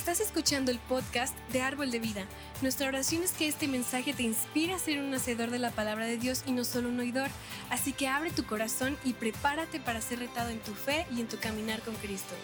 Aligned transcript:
Estás 0.00 0.20
escuchando 0.20 0.70
el 0.70 0.78
podcast 0.78 1.38
de 1.50 1.60
Árbol 1.60 1.90
de 1.90 1.98
Vida. 1.98 2.24
Nuestra 2.62 2.88
oración 2.88 3.22
es 3.22 3.32
que 3.32 3.46
este 3.46 3.68
mensaje 3.68 4.14
te 4.14 4.22
inspire 4.22 4.72
a 4.72 4.78
ser 4.78 4.98
un 4.98 5.12
hacedor 5.12 5.50
de 5.50 5.58
la 5.58 5.72
palabra 5.72 6.06
de 6.06 6.16
Dios 6.16 6.42
y 6.46 6.52
no 6.52 6.64
solo 6.64 6.88
un 6.88 6.98
oidor. 7.00 7.28
Así 7.68 7.92
que 7.92 8.08
abre 8.08 8.30
tu 8.30 8.46
corazón 8.46 8.96
y 9.04 9.12
prepárate 9.12 9.78
para 9.78 10.00
ser 10.00 10.20
retado 10.20 10.48
en 10.48 10.58
tu 10.60 10.72
fe 10.72 11.06
y 11.14 11.20
en 11.20 11.28
tu 11.28 11.38
caminar 11.38 11.80
con 11.82 11.94
Cristo. 11.96 12.34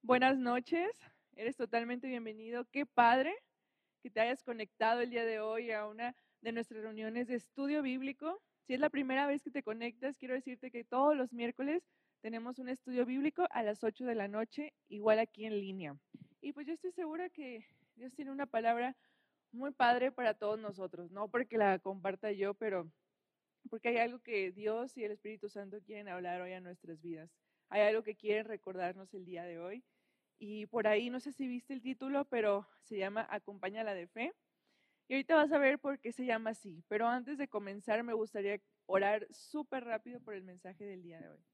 Buenas 0.00 0.38
noches, 0.38 0.90
eres 1.36 1.58
totalmente 1.58 2.08
bienvenido. 2.08 2.64
Qué 2.72 2.86
padre 2.86 3.34
que 4.02 4.08
te 4.08 4.20
hayas 4.20 4.42
conectado 4.42 5.02
el 5.02 5.10
día 5.10 5.26
de 5.26 5.40
hoy 5.40 5.72
a 5.72 5.86
una 5.86 6.16
de 6.42 6.52
nuestras 6.52 6.82
reuniones 6.82 7.28
de 7.28 7.34
estudio 7.34 7.82
bíblico. 7.82 8.40
Si 8.66 8.74
es 8.74 8.80
la 8.80 8.90
primera 8.90 9.26
vez 9.26 9.42
que 9.42 9.50
te 9.50 9.62
conectas, 9.62 10.16
quiero 10.16 10.34
decirte 10.34 10.70
que 10.70 10.84
todos 10.84 11.16
los 11.16 11.32
miércoles 11.32 11.82
tenemos 12.20 12.58
un 12.58 12.68
estudio 12.68 13.06
bíblico 13.06 13.46
a 13.50 13.62
las 13.62 13.82
8 13.82 14.04
de 14.04 14.14
la 14.14 14.28
noche, 14.28 14.72
igual 14.88 15.18
aquí 15.18 15.46
en 15.46 15.58
línea. 15.58 15.96
Y 16.40 16.52
pues 16.52 16.66
yo 16.66 16.74
estoy 16.74 16.92
segura 16.92 17.30
que 17.30 17.64
Dios 17.96 18.14
tiene 18.14 18.30
una 18.30 18.46
palabra 18.46 18.96
muy 19.52 19.72
padre 19.72 20.12
para 20.12 20.34
todos 20.34 20.58
nosotros, 20.58 21.10
no 21.10 21.28
porque 21.28 21.58
la 21.58 21.78
comparta 21.78 22.30
yo, 22.32 22.54
pero 22.54 22.90
porque 23.68 23.88
hay 23.88 23.98
algo 23.98 24.20
que 24.20 24.52
Dios 24.52 24.96
y 24.96 25.04
el 25.04 25.12
Espíritu 25.12 25.48
Santo 25.48 25.80
quieren 25.82 26.08
hablar 26.08 26.40
hoy 26.40 26.52
a 26.52 26.60
nuestras 26.60 27.00
vidas. 27.00 27.30
Hay 27.68 27.82
algo 27.82 28.02
que 28.02 28.16
quieren 28.16 28.46
recordarnos 28.46 29.12
el 29.14 29.24
día 29.24 29.44
de 29.44 29.58
hoy. 29.58 29.84
Y 30.38 30.66
por 30.66 30.86
ahí, 30.86 31.10
no 31.10 31.20
sé 31.20 31.32
si 31.32 31.46
viste 31.46 31.74
el 31.74 31.82
título, 31.82 32.24
pero 32.24 32.66
se 32.82 32.96
llama 32.96 33.26
Acompáñala 33.30 33.94
de 33.94 34.06
Fe. 34.06 34.32
Y 35.10 35.14
ahorita 35.14 35.34
vas 35.34 35.50
a 35.50 35.58
ver 35.58 35.80
por 35.80 35.98
qué 35.98 36.12
se 36.12 36.24
llama 36.24 36.50
así. 36.50 36.84
Pero 36.86 37.08
antes 37.08 37.36
de 37.36 37.48
comenzar, 37.48 38.04
me 38.04 38.12
gustaría 38.12 38.60
orar 38.86 39.26
súper 39.32 39.82
rápido 39.82 40.20
por 40.20 40.34
el 40.34 40.44
mensaje 40.44 40.84
del 40.84 41.02
día 41.02 41.18
de 41.18 41.30
hoy. 41.30 41.44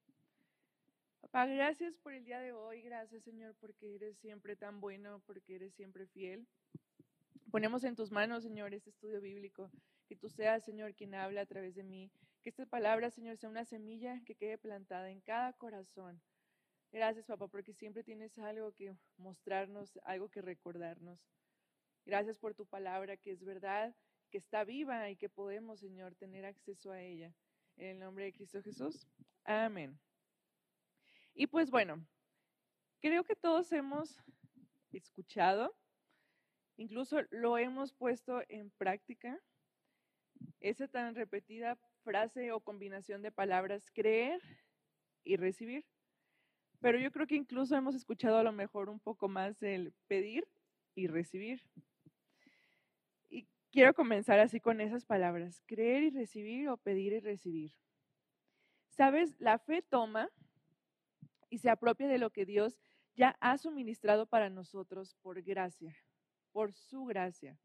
Papá, 1.23 1.47
gracias 1.47 1.97
por 1.97 2.13
el 2.13 2.27
día 2.27 2.39
de 2.39 2.53
hoy. 2.53 2.83
Gracias, 2.83 3.25
Señor, 3.25 3.55
porque 3.59 3.95
eres 3.95 4.19
siempre 4.19 4.57
tan 4.57 4.79
bueno, 4.79 5.23
porque 5.25 5.55
eres 5.55 5.73
siempre 5.73 6.07
fiel. 6.07 6.47
Ponemos 7.51 7.83
en 7.85 7.97
tus 7.97 8.13
manos, 8.13 8.43
Señor, 8.43 8.75
este 8.75 8.91
estudio 8.91 9.23
bíblico. 9.23 9.71
Que 10.07 10.17
tú 10.17 10.29
seas, 10.29 10.63
Señor, 10.63 10.95
quien 10.95 11.15
habla 11.15 11.41
a 11.41 11.47
través 11.47 11.75
de 11.75 11.83
mí. 11.83 12.11
Que 12.43 12.51
esta 12.51 12.67
palabra, 12.67 13.11
Señor, 13.11 13.39
sea 13.39 13.49
una 13.49 13.65
semilla 13.65 14.21
que 14.27 14.35
quede 14.35 14.59
plantada 14.59 15.09
en 15.09 15.23
cada 15.23 15.55
corazón. 15.55 16.21
Gracias, 16.93 17.25
papá, 17.25 17.49
porque 17.49 17.73
siempre 17.73 18.05
tienes 18.05 18.37
algo 18.37 18.75
que 18.75 18.95
mostrarnos, 19.17 19.99
algo 20.05 20.29
que 20.29 20.43
recordarnos. 20.43 21.19
Gracias 22.07 22.39
por 22.39 22.55
tu 22.55 22.67
palabra 22.67 23.17
que 23.17 23.33
es 23.33 23.45
verdad, 23.45 23.93
que 24.31 24.39
está 24.39 24.63
viva 24.63 25.11
y 25.11 25.17
que 25.17 25.29
podemos, 25.29 25.81
Señor, 25.81 26.15
tener 26.15 26.45
acceso 26.45 26.93
a 26.93 27.03
ella. 27.03 27.35
En 27.77 27.89
el 27.89 27.99
nombre 27.99 28.25
de 28.25 28.33
Cristo 28.33 28.63
Jesús. 28.63 29.07
Amén. 29.45 29.99
Y 31.35 31.49
pues 31.49 31.71
bueno, 31.71 32.07
creo 33.01 33.25
que 33.25 33.35
todos 33.35 33.71
hemos 33.73 34.23
escuchado, 34.93 35.77
incluso 36.77 37.19
lo 37.31 37.59
hemos 37.59 37.93
puesto 37.93 38.41
en 38.49 38.71
práctica, 38.71 39.39
esa 40.61 40.87
tan 40.89 41.15
repetida 41.15 41.77
frase 42.05 42.53
o 42.53 42.61
combinación 42.61 43.21
de 43.21 43.33
palabras, 43.33 43.91
creer 43.93 44.41
y 45.25 45.37
recibir. 45.37 45.85
Pero 46.81 46.99
yo 46.99 47.11
creo 47.11 47.27
que 47.27 47.35
incluso 47.35 47.75
hemos 47.75 47.95
escuchado 47.95 48.39
a 48.39 48.43
lo 48.45 48.53
mejor 48.53 48.89
un 48.89 49.01
poco 49.01 49.29
más 49.29 49.61
el 49.63 49.93
pedir 50.07 50.47
y 50.95 51.09
recibir. 51.09 51.63
Quiero 53.77 53.93
comenzar 53.93 54.41
así 54.41 54.59
con 54.59 54.81
esas 54.81 55.05
palabras, 55.05 55.63
creer 55.67 56.05
y 56.05 56.09
recibir 56.09 56.71
o 56.71 56.79
pedir 56.79 57.13
y 57.13 57.21
recibir. 57.21 57.75
Sabes, 58.89 59.39
la 59.39 59.59
fe 59.59 59.83
toma 59.83 60.31
y 61.51 61.59
se 61.59 61.69
apropia 61.69 62.09
de 62.09 62.17
lo 62.17 62.31
que 62.31 62.47
Dios 62.47 62.81
ya 63.17 63.37
ha 63.39 63.59
suministrado 63.59 64.25
para 64.25 64.49
nosotros 64.49 65.15
por 65.21 65.43
gracia, 65.43 65.95
por 66.53 66.73
su 66.73 67.05
gracia. 67.05 67.59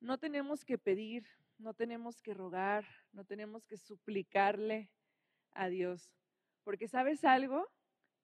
No 0.00 0.16
tenemos 0.16 0.64
que 0.64 0.78
pedir, 0.78 1.26
no 1.58 1.74
tenemos 1.74 2.22
que 2.22 2.32
rogar, 2.32 2.86
no 3.12 3.26
tenemos 3.26 3.66
que 3.66 3.76
suplicarle 3.76 4.90
a 5.52 5.68
Dios, 5.68 6.10
porque 6.64 6.88
sabes 6.88 7.22
algo, 7.22 7.68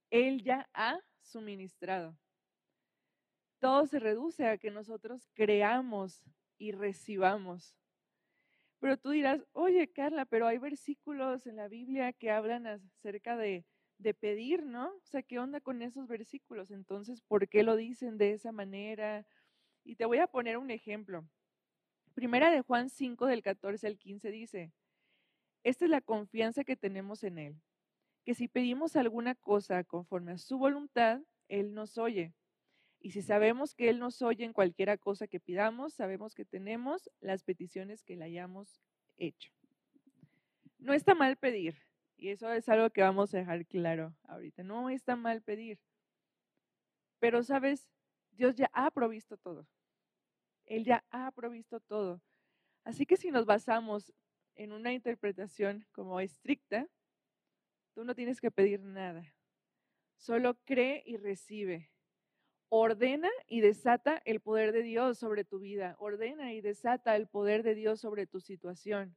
Él 0.08 0.42
ya 0.42 0.70
ha 0.72 0.98
suministrado. 1.20 2.16
Todo 3.58 3.84
se 3.84 3.98
reduce 3.98 4.46
a 4.46 4.56
que 4.56 4.70
nosotros 4.70 5.28
creamos 5.34 6.24
y 6.62 6.70
recibamos. 6.70 7.74
Pero 8.78 8.96
tú 8.96 9.10
dirás, 9.10 9.44
oye 9.52 9.88
Carla, 9.90 10.26
pero 10.26 10.46
hay 10.46 10.58
versículos 10.58 11.44
en 11.48 11.56
la 11.56 11.66
Biblia 11.66 12.12
que 12.12 12.30
hablan 12.30 12.68
acerca 12.68 13.36
de, 13.36 13.66
de 13.98 14.14
pedir, 14.14 14.64
¿no? 14.64 14.94
O 14.94 15.06
sea, 15.06 15.24
¿qué 15.24 15.40
onda 15.40 15.60
con 15.60 15.82
esos 15.82 16.06
versículos? 16.06 16.70
Entonces, 16.70 17.20
¿por 17.20 17.48
qué 17.48 17.64
lo 17.64 17.74
dicen 17.74 18.16
de 18.16 18.30
esa 18.34 18.52
manera? 18.52 19.26
Y 19.82 19.96
te 19.96 20.04
voy 20.04 20.18
a 20.18 20.28
poner 20.28 20.56
un 20.56 20.70
ejemplo. 20.70 21.28
Primera 22.14 22.52
de 22.52 22.60
Juan 22.60 22.90
5 22.90 23.26
del 23.26 23.42
14 23.42 23.88
al 23.88 23.98
15 23.98 24.30
dice, 24.30 24.72
esta 25.64 25.84
es 25.84 25.90
la 25.90 26.00
confianza 26.00 26.62
que 26.62 26.76
tenemos 26.76 27.24
en 27.24 27.38
Él, 27.38 27.60
que 28.24 28.34
si 28.34 28.46
pedimos 28.46 28.94
alguna 28.94 29.34
cosa 29.34 29.82
conforme 29.82 30.30
a 30.30 30.38
su 30.38 30.58
voluntad, 30.58 31.22
Él 31.48 31.74
nos 31.74 31.98
oye. 31.98 32.34
Y 33.04 33.10
si 33.10 33.20
sabemos 33.20 33.74
que 33.74 33.88
Él 33.88 33.98
nos 33.98 34.22
oye 34.22 34.44
en 34.44 34.52
cualquiera 34.52 34.96
cosa 34.96 35.26
que 35.26 35.40
pidamos, 35.40 35.92
sabemos 35.92 36.36
que 36.36 36.44
tenemos 36.44 37.10
las 37.20 37.42
peticiones 37.42 38.04
que 38.04 38.16
le 38.16 38.26
hayamos 38.26 38.80
hecho. 39.18 39.52
No 40.78 40.92
está 40.92 41.16
mal 41.16 41.36
pedir, 41.36 41.76
y 42.16 42.28
eso 42.28 42.52
es 42.52 42.68
algo 42.68 42.90
que 42.90 43.02
vamos 43.02 43.34
a 43.34 43.38
dejar 43.38 43.66
claro 43.66 44.14
ahorita. 44.28 44.62
No 44.62 44.88
está 44.88 45.16
mal 45.16 45.42
pedir. 45.42 45.80
Pero, 47.18 47.42
¿sabes? 47.42 47.88
Dios 48.30 48.54
ya 48.54 48.70
ha 48.72 48.88
provisto 48.92 49.36
todo. 49.36 49.66
Él 50.64 50.84
ya 50.84 51.04
ha 51.10 51.32
provisto 51.32 51.80
todo. 51.80 52.22
Así 52.84 53.04
que 53.04 53.16
si 53.16 53.32
nos 53.32 53.46
basamos 53.46 54.12
en 54.54 54.70
una 54.70 54.92
interpretación 54.92 55.88
como 55.90 56.20
estricta, 56.20 56.86
tú 57.94 58.04
no 58.04 58.14
tienes 58.14 58.40
que 58.40 58.52
pedir 58.52 58.80
nada. 58.80 59.34
Solo 60.18 60.56
cree 60.64 61.02
y 61.04 61.16
recibe 61.16 61.91
ordena 62.74 63.28
y 63.48 63.60
desata 63.60 64.22
el 64.24 64.40
poder 64.40 64.72
de 64.72 64.82
Dios 64.82 65.18
sobre 65.18 65.44
tu 65.44 65.58
vida, 65.58 65.94
ordena 65.98 66.54
y 66.54 66.62
desata 66.62 67.16
el 67.16 67.28
poder 67.28 67.62
de 67.62 67.74
Dios 67.74 68.00
sobre 68.00 68.26
tu 68.26 68.40
situación. 68.40 69.14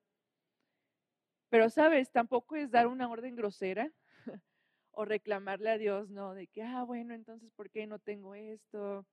Pero 1.47 1.69
sabes, 1.69 2.11
tampoco 2.11 2.57
es 2.57 2.69
dar 2.69 2.87
una 2.87 3.09
orden 3.09 3.33
grosera 3.37 3.93
o 4.91 5.05
reclamarle 5.05 5.69
a 5.69 5.77
Dios, 5.77 6.09
no, 6.09 6.33
de 6.33 6.47
que, 6.47 6.63
ah, 6.63 6.83
bueno, 6.83 7.13
entonces, 7.13 7.49
¿por 7.53 7.69
qué 7.69 7.87
no 7.87 7.97
tengo 7.97 8.35
esto? 8.35 9.05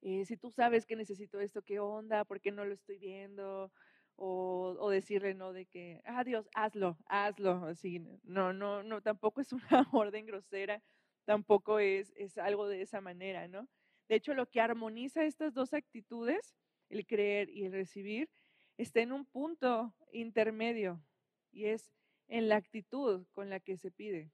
Eh, 0.00 0.24
si 0.24 0.38
tú 0.38 0.50
sabes 0.50 0.86
que 0.86 0.96
necesito 0.96 1.38
esto, 1.38 1.60
¿qué 1.60 1.78
onda? 1.78 2.24
¿Por 2.24 2.40
qué 2.40 2.52
no 2.52 2.64
lo 2.64 2.72
estoy 2.72 2.96
viendo? 2.96 3.70
O, 4.14 4.76
o, 4.80 4.88
decirle, 4.88 5.34
no, 5.34 5.52
de 5.52 5.66
que, 5.66 6.00
ah, 6.06 6.24
Dios, 6.24 6.48
hazlo, 6.54 6.96
hazlo. 7.04 7.66
Así, 7.66 7.98
no, 8.22 8.54
no, 8.54 8.82
no, 8.82 9.02
tampoco 9.02 9.42
es 9.42 9.52
una 9.52 9.60
orden 9.92 10.24
grosera 10.24 10.82
tampoco 11.26 11.78
es, 11.78 12.12
es 12.16 12.38
algo 12.38 12.68
de 12.68 12.80
esa 12.80 13.02
manera, 13.02 13.48
¿no? 13.48 13.68
De 14.08 14.14
hecho, 14.14 14.32
lo 14.32 14.46
que 14.48 14.60
armoniza 14.60 15.24
estas 15.24 15.52
dos 15.52 15.74
actitudes, 15.74 16.54
el 16.88 17.06
creer 17.06 17.50
y 17.50 17.64
el 17.64 17.72
recibir, 17.72 18.30
está 18.78 19.00
en 19.00 19.12
un 19.12 19.26
punto 19.26 19.92
intermedio 20.12 21.02
y 21.50 21.66
es 21.66 21.92
en 22.28 22.48
la 22.48 22.56
actitud 22.56 23.26
con 23.32 23.50
la 23.50 23.60
que 23.60 23.76
se 23.76 23.90
pide, 23.90 24.30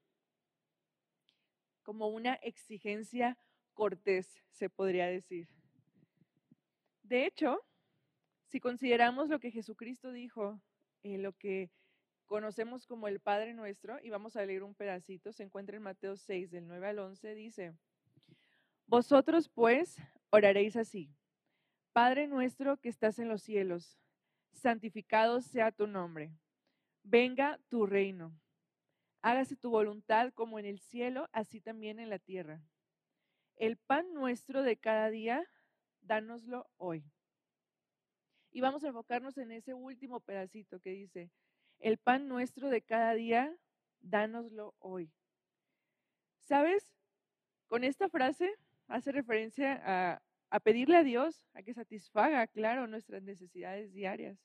como 1.81 2.07
una 2.07 2.35
exigencia 2.35 3.37
cortés, 3.73 4.41
se 4.51 4.69
podría 4.69 5.07
decir. 5.07 5.47
De 7.01 7.25
hecho, 7.25 7.59
si 8.47 8.59
consideramos 8.59 9.29
lo 9.29 9.39
que 9.39 9.51
Jesucristo 9.51 10.11
dijo, 10.11 10.61
en 11.01 11.23
lo 11.23 11.33
que 11.33 11.71
conocemos 12.25 12.85
como 12.85 13.07
el 13.07 13.19
Padre 13.19 13.53
Nuestro, 13.53 13.99
y 14.01 14.09
vamos 14.09 14.35
a 14.35 14.45
leer 14.45 14.63
un 14.63 14.75
pedacito, 14.75 15.31
se 15.31 15.43
encuentra 15.43 15.77
en 15.77 15.83
Mateo 15.83 16.15
6, 16.15 16.51
del 16.51 16.67
9 16.67 16.87
al 16.87 16.99
11, 16.99 17.35
dice, 17.35 17.73
Vosotros 18.85 19.49
pues 19.49 19.97
oraréis 20.29 20.75
así, 20.75 21.09
Padre 21.93 22.27
nuestro 22.27 22.77
que 22.77 22.89
estás 22.89 23.19
en 23.19 23.29
los 23.29 23.43
cielos, 23.43 23.99
santificado 24.51 25.41
sea 25.41 25.71
tu 25.71 25.87
nombre, 25.87 26.31
venga 27.03 27.59
tu 27.69 27.85
reino, 27.85 28.33
hágase 29.21 29.55
tu 29.55 29.69
voluntad 29.69 30.33
como 30.33 30.59
en 30.59 30.65
el 30.65 30.79
cielo, 30.79 31.29
así 31.31 31.61
también 31.61 31.99
en 31.99 32.09
la 32.09 32.19
tierra. 32.19 32.61
El 33.55 33.77
pan 33.77 34.13
nuestro 34.13 34.63
de 34.63 34.77
cada 34.77 35.09
día, 35.09 35.47
dánoslo 36.01 36.67
hoy. 36.77 37.03
Y 38.51 38.61
vamos 38.61 38.83
a 38.83 38.87
enfocarnos 38.87 39.37
en 39.37 39.51
ese 39.51 39.73
último 39.73 40.19
pedacito 40.19 40.79
que 40.79 40.91
dice, 40.91 41.31
el 41.83 41.97
pan 41.97 42.29
nuestro 42.29 42.69
de 42.69 42.81
cada 42.81 43.13
día, 43.13 43.53
dánoslo 43.99 44.73
hoy. 44.79 45.11
¿Sabes? 46.39 46.89
Con 47.67 47.83
esta 47.83 48.07
frase 48.07 48.57
hace 48.87 49.11
referencia 49.11 50.21
a, 50.49 50.59
pedirle 50.61 50.95
a 50.95 51.03
Dios 51.03 51.43
a 51.53 51.61
que 51.61 51.73
satisfaga, 51.73 52.47
claro, 52.47 52.87
nuestras 52.87 53.21
necesidades 53.21 53.91
diarias. 53.91 54.39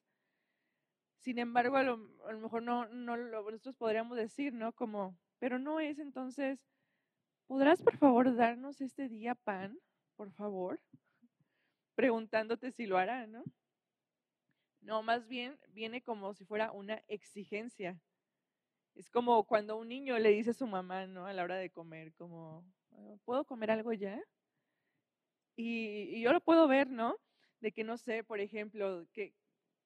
Sin 1.20 1.38
embargo, 1.38 1.76
a 1.76 1.84
lo, 1.84 1.96
mejor 2.40 2.62
no, 2.62 2.88
no 2.88 3.16
lo, 3.16 3.48
nosotros 3.48 3.76
podríamos 3.76 4.16
decir, 4.16 4.52
¿no? 4.52 4.72
Como, 4.72 5.16
pero 5.38 5.60
no 5.60 5.78
es 5.78 6.00
entonces, 6.00 6.66
¿podrás 7.46 7.82
por 7.82 7.96
favor 7.98 8.34
darnos 8.34 8.80
este 8.80 9.08
día 9.08 9.36
pan, 9.36 9.78
por 10.16 10.32
favor? 10.32 10.80
Preguntándote 11.94 12.72
si 12.72 12.86
lo 12.86 12.98
hará, 12.98 13.28
¿no? 13.28 13.44
No, 14.88 15.02
más 15.02 15.28
bien 15.28 15.58
viene 15.68 16.00
como 16.00 16.32
si 16.32 16.46
fuera 16.46 16.72
una 16.72 16.94
exigencia. 17.08 18.00
Es 18.94 19.10
como 19.10 19.44
cuando 19.46 19.76
un 19.76 19.88
niño 19.88 20.18
le 20.18 20.30
dice 20.30 20.52
a 20.52 20.54
su 20.54 20.66
mamá, 20.66 21.06
¿no? 21.06 21.26
A 21.26 21.34
la 21.34 21.44
hora 21.44 21.56
de 21.56 21.68
comer, 21.68 22.14
como, 22.14 22.64
¿puedo 23.26 23.44
comer 23.44 23.70
algo 23.70 23.92
ya? 23.92 24.18
Y, 25.56 26.22
yo 26.22 26.32
lo 26.32 26.40
puedo 26.40 26.66
ver, 26.66 26.88
¿no? 26.88 27.18
De 27.60 27.70
que 27.70 27.84
no 27.84 27.98
sé, 27.98 28.24
por 28.24 28.40
ejemplo, 28.40 29.06
¿qué, 29.12 29.34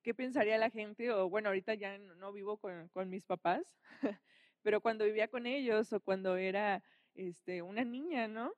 qué 0.05 0.15
pensaría 0.15 0.57
la 0.57 0.71
gente? 0.71 1.11
O 1.11 1.29
bueno, 1.29 1.49
ahorita 1.49 1.75
ya 1.75 1.99
no, 1.99 2.33
vivo 2.33 2.59
con, 2.59 2.89
con, 2.91 3.11
mis 3.11 3.27
papás, 3.27 3.77
pero 4.63 4.81
cuando 4.81 5.05
vivía 5.05 5.27
con 5.27 5.47
ellos 5.47 5.93
o 5.93 5.99
cuando 5.99 6.37
era 6.37 6.85
este, 7.15 7.61
una 7.63 7.83
niña, 7.83 8.29
¿no? 8.29 8.55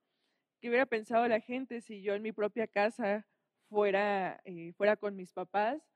¿Qué 0.60 0.68
hubiera 0.68 0.84
pensado 0.84 1.26
la 1.26 1.40
gente 1.40 1.80
si 1.80 2.02
yo 2.02 2.14
en 2.14 2.22
mi 2.22 2.32
propia 2.32 2.66
casa 2.66 3.26
fuera, 3.70 4.42
eh, 4.44 4.74
fuera 4.74 4.96
con 4.98 5.16
mis 5.16 5.32
papás 5.32 5.93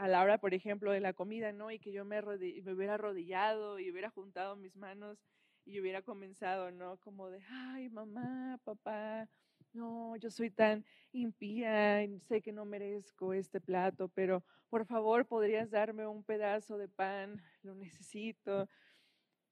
a 0.00 0.08
la 0.08 0.22
hora, 0.22 0.38
por 0.38 0.54
ejemplo, 0.54 0.92
de 0.92 1.00
la 1.00 1.12
comida, 1.12 1.52
¿no? 1.52 1.70
Y 1.70 1.78
que 1.78 1.92
yo 1.92 2.06
me, 2.06 2.20
hubiera 2.20 2.94
arrodillado 2.94 3.78
y 3.78 3.90
hubiera 3.90 4.08
juntado 4.08 4.56
mis 4.56 4.74
manos 4.74 5.18
y 5.66 5.78
hubiera 5.78 6.00
comenzado, 6.00 6.70
¿no? 6.70 6.96
Como 7.00 7.28
de, 7.28 7.42
ay, 7.50 7.90
mamá, 7.90 8.58
papá, 8.64 9.28
no, 9.74 10.16
yo 10.16 10.30
soy 10.30 10.50
tan 10.50 10.86
impía, 11.12 12.00
sé 12.28 12.40
que 12.40 12.50
no 12.50 12.64
merezco 12.64 13.34
este 13.34 13.60
plato, 13.60 14.08
pero 14.08 14.42
por 14.70 14.86
favor 14.86 15.26
podrías 15.26 15.70
darme 15.70 16.06
un 16.06 16.24
pedazo 16.24 16.78
de 16.78 16.88
pan, 16.88 17.42
lo 17.62 17.74
necesito. 17.74 18.70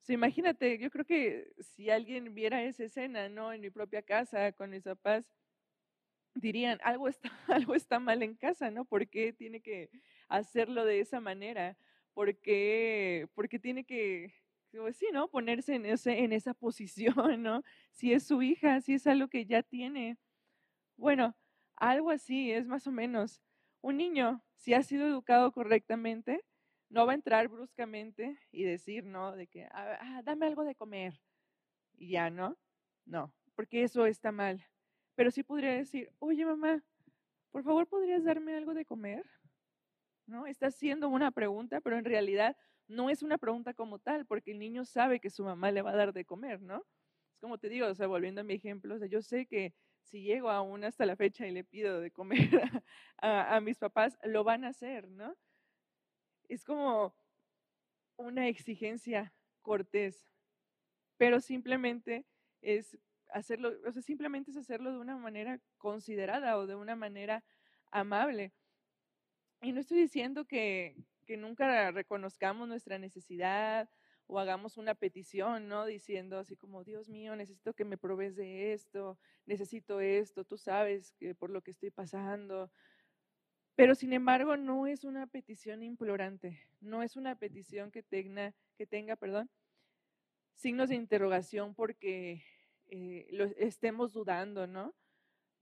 Imagínate, 0.08 0.78
yo 0.78 0.90
creo 0.90 1.04
que 1.04 1.52
si 1.60 1.90
alguien 1.90 2.34
viera 2.34 2.62
esa 2.62 2.84
escena, 2.84 3.28
¿no? 3.28 3.52
En 3.52 3.60
mi 3.60 3.68
propia 3.68 4.00
casa, 4.00 4.52
con 4.52 4.70
mis 4.70 4.82
papás, 4.82 5.26
dirían, 6.34 6.78
algo 6.82 7.06
está, 7.08 7.30
algo 7.48 7.74
está 7.74 7.98
mal 7.98 8.22
en 8.22 8.34
casa, 8.34 8.70
¿no? 8.70 8.86
¿Por 8.86 9.08
qué 9.08 9.34
tiene 9.34 9.60
que 9.60 9.90
hacerlo 10.28 10.84
de 10.84 11.00
esa 11.00 11.20
manera? 11.20 11.76
¿Por 12.14 12.38
qué, 12.40 13.28
porque 13.34 13.58
tiene 13.58 13.84
que, 13.84 14.34
pues 14.72 14.96
sí, 14.96 15.06
¿no? 15.12 15.28
Ponerse 15.28 15.75
en, 15.75 15.86
ese, 15.86 16.19
en 16.25 16.32
esa 16.32 16.54
posición, 16.54 17.42
¿no? 17.42 17.62
Si 17.92 18.12
es 18.12 18.25
su 18.26 18.42
hija, 18.42 18.80
si 18.80 18.94
es 18.94 19.06
algo 19.06 19.28
que 19.28 19.46
ya 19.46 19.62
tiene. 19.62 20.19
Bueno, 20.96 21.36
algo 21.76 22.10
así 22.10 22.52
es 22.52 22.66
más 22.66 22.86
o 22.86 22.92
menos. 22.92 23.42
Un 23.80 23.98
niño, 23.98 24.44
si 24.56 24.75
ha 24.75 24.82
sido 24.82 25.06
educado 25.06 25.52
correctamente, 25.52 26.44
no 26.90 27.06
va 27.06 27.12
a 27.12 27.14
entrar 27.16 27.48
bruscamente 27.48 28.38
y 28.50 28.64
decir, 28.64 29.04
¿no? 29.04 29.36
De 29.36 29.46
que, 29.46 29.64
ah, 29.66 29.98
ah, 30.00 30.22
dame 30.24 30.46
algo 30.46 30.64
de 30.64 30.74
comer. 30.74 31.20
Y 31.96 32.10
ya, 32.10 32.31
¿no? 32.31 32.58
No, 33.06 33.32
porque 33.54 33.82
eso 33.82 34.06
está 34.06 34.32
mal. 34.32 34.64
Pero 35.14 35.31
sí 35.31 35.42
podría 35.42 35.72
decir, 35.72 36.12
oye 36.20 36.44
mamá, 36.46 36.84
por 37.50 37.64
favor, 37.64 37.86
¿podrías 37.88 38.24
darme 38.24 38.56
algo 38.56 38.74
de 38.74 38.84
comer? 38.84 39.24
¿No? 40.28 40.46
Está 40.46 40.66
haciendo 40.66 41.08
una 41.08 41.30
pregunta, 41.30 41.80
pero 41.80 41.96
en 41.96 42.04
realidad 42.04 42.54
no 42.86 43.08
es 43.08 43.22
una 43.22 43.38
pregunta 43.38 43.72
como 43.72 43.98
tal, 43.98 44.26
porque 44.26 44.52
el 44.52 44.58
niño 44.58 44.84
sabe 44.84 45.20
que 45.20 45.30
su 45.30 45.42
mamá 45.42 45.70
le 45.70 45.82
va 45.82 45.90
a 45.90 45.96
dar 45.96 46.12
de 46.12 46.26
comer, 46.26 46.60
¿no? 46.60 46.84
Es 47.32 47.40
como 47.40 47.56
te 47.56 47.70
digo, 47.70 47.86
o 47.86 47.94
sea, 47.94 48.06
volviendo 48.06 48.42
a 48.42 48.44
mi 48.44 48.54
ejemplo, 48.54 48.94
o 48.94 48.98
sea, 48.98 49.08
yo 49.08 49.22
sé 49.22 49.46
que 49.46 49.75
si 50.02 50.22
llego 50.22 50.50
aún 50.50 50.84
hasta 50.84 51.06
la 51.06 51.16
fecha 51.16 51.46
y 51.46 51.50
le 51.50 51.64
pido 51.64 52.00
de 52.00 52.10
comer 52.10 52.38
a, 53.19 53.56
a, 53.56 53.60
mis 53.62 53.78
papás, 53.78 54.19
lo 54.22 54.44
van 54.44 54.64
a 54.64 54.69
hacer, 54.69 55.08
¿no? 55.08 55.34
Es 56.48 56.62
como 56.62 57.14
una 58.16 58.48
exigencia 58.48 59.32
cortés, 59.62 60.26
pero 61.16 61.40
simplemente 61.40 62.26
es 62.60 62.98
hacerlo, 63.32 63.72
o 63.86 63.92
sea, 63.92 64.02
simplemente 64.02 64.50
es 64.50 64.58
hacerlo 64.58 64.92
de 64.92 64.98
una 64.98 65.16
manera 65.16 65.58
considerada 65.78 66.58
o 66.58 66.66
de 66.66 66.74
una 66.74 66.96
manera 66.96 67.44
amable. 67.90 68.52
Y 69.60 69.72
no 69.72 69.81
estoy 69.81 69.99
diciendo 69.99 70.44
que, 70.46 70.96
nunca 71.37 71.90
reconozcamos 71.90 72.69
nuestra 72.69 72.99
necesidad 72.99 73.90
o 74.26 74.38
hagamos 74.38 74.78
una 74.78 74.94
petición, 74.94 75.69
¿no? 75.69 75.84
Diciendo 75.84 76.38
así 76.38 76.56
como, 76.56 76.84
Dios 76.84 77.08
mío, 77.08 77.37
necesito 77.37 77.75
que 77.75 77.84
me 77.84 77.99
provees 77.99 78.37
de 78.37 78.72
esto, 78.72 79.19
necesito 79.44 80.00
esto, 80.00 80.44
tú 80.44 80.56
sabes 80.56 81.12
que 81.19 81.34
por 81.34 81.50
lo 81.50 81.62
que 81.62 81.72
estoy 81.72 81.90
pasando. 81.90 82.70
Pero 83.75 83.94
sin 83.94 84.12
embargo, 84.12 84.56
no 84.56 84.87
es 84.87 85.05
una 85.05 85.26
petición 85.26 85.82
implorante, 85.82 86.60
no 86.81 87.02
es 87.02 87.16
una 87.16 87.37
petición 87.37 87.90
que 87.90 88.02
tenga, 88.02 88.55
que 88.76 88.87
tenga 88.87 89.16
perdón, 89.16 89.50
signos 90.55 90.88
de 90.88 90.96
interrogación 90.96 91.75
porque 91.75 92.43
eh, 92.87 93.28
estemos 93.58 94.12
dudando, 94.12 94.66
¿no? 94.66 94.94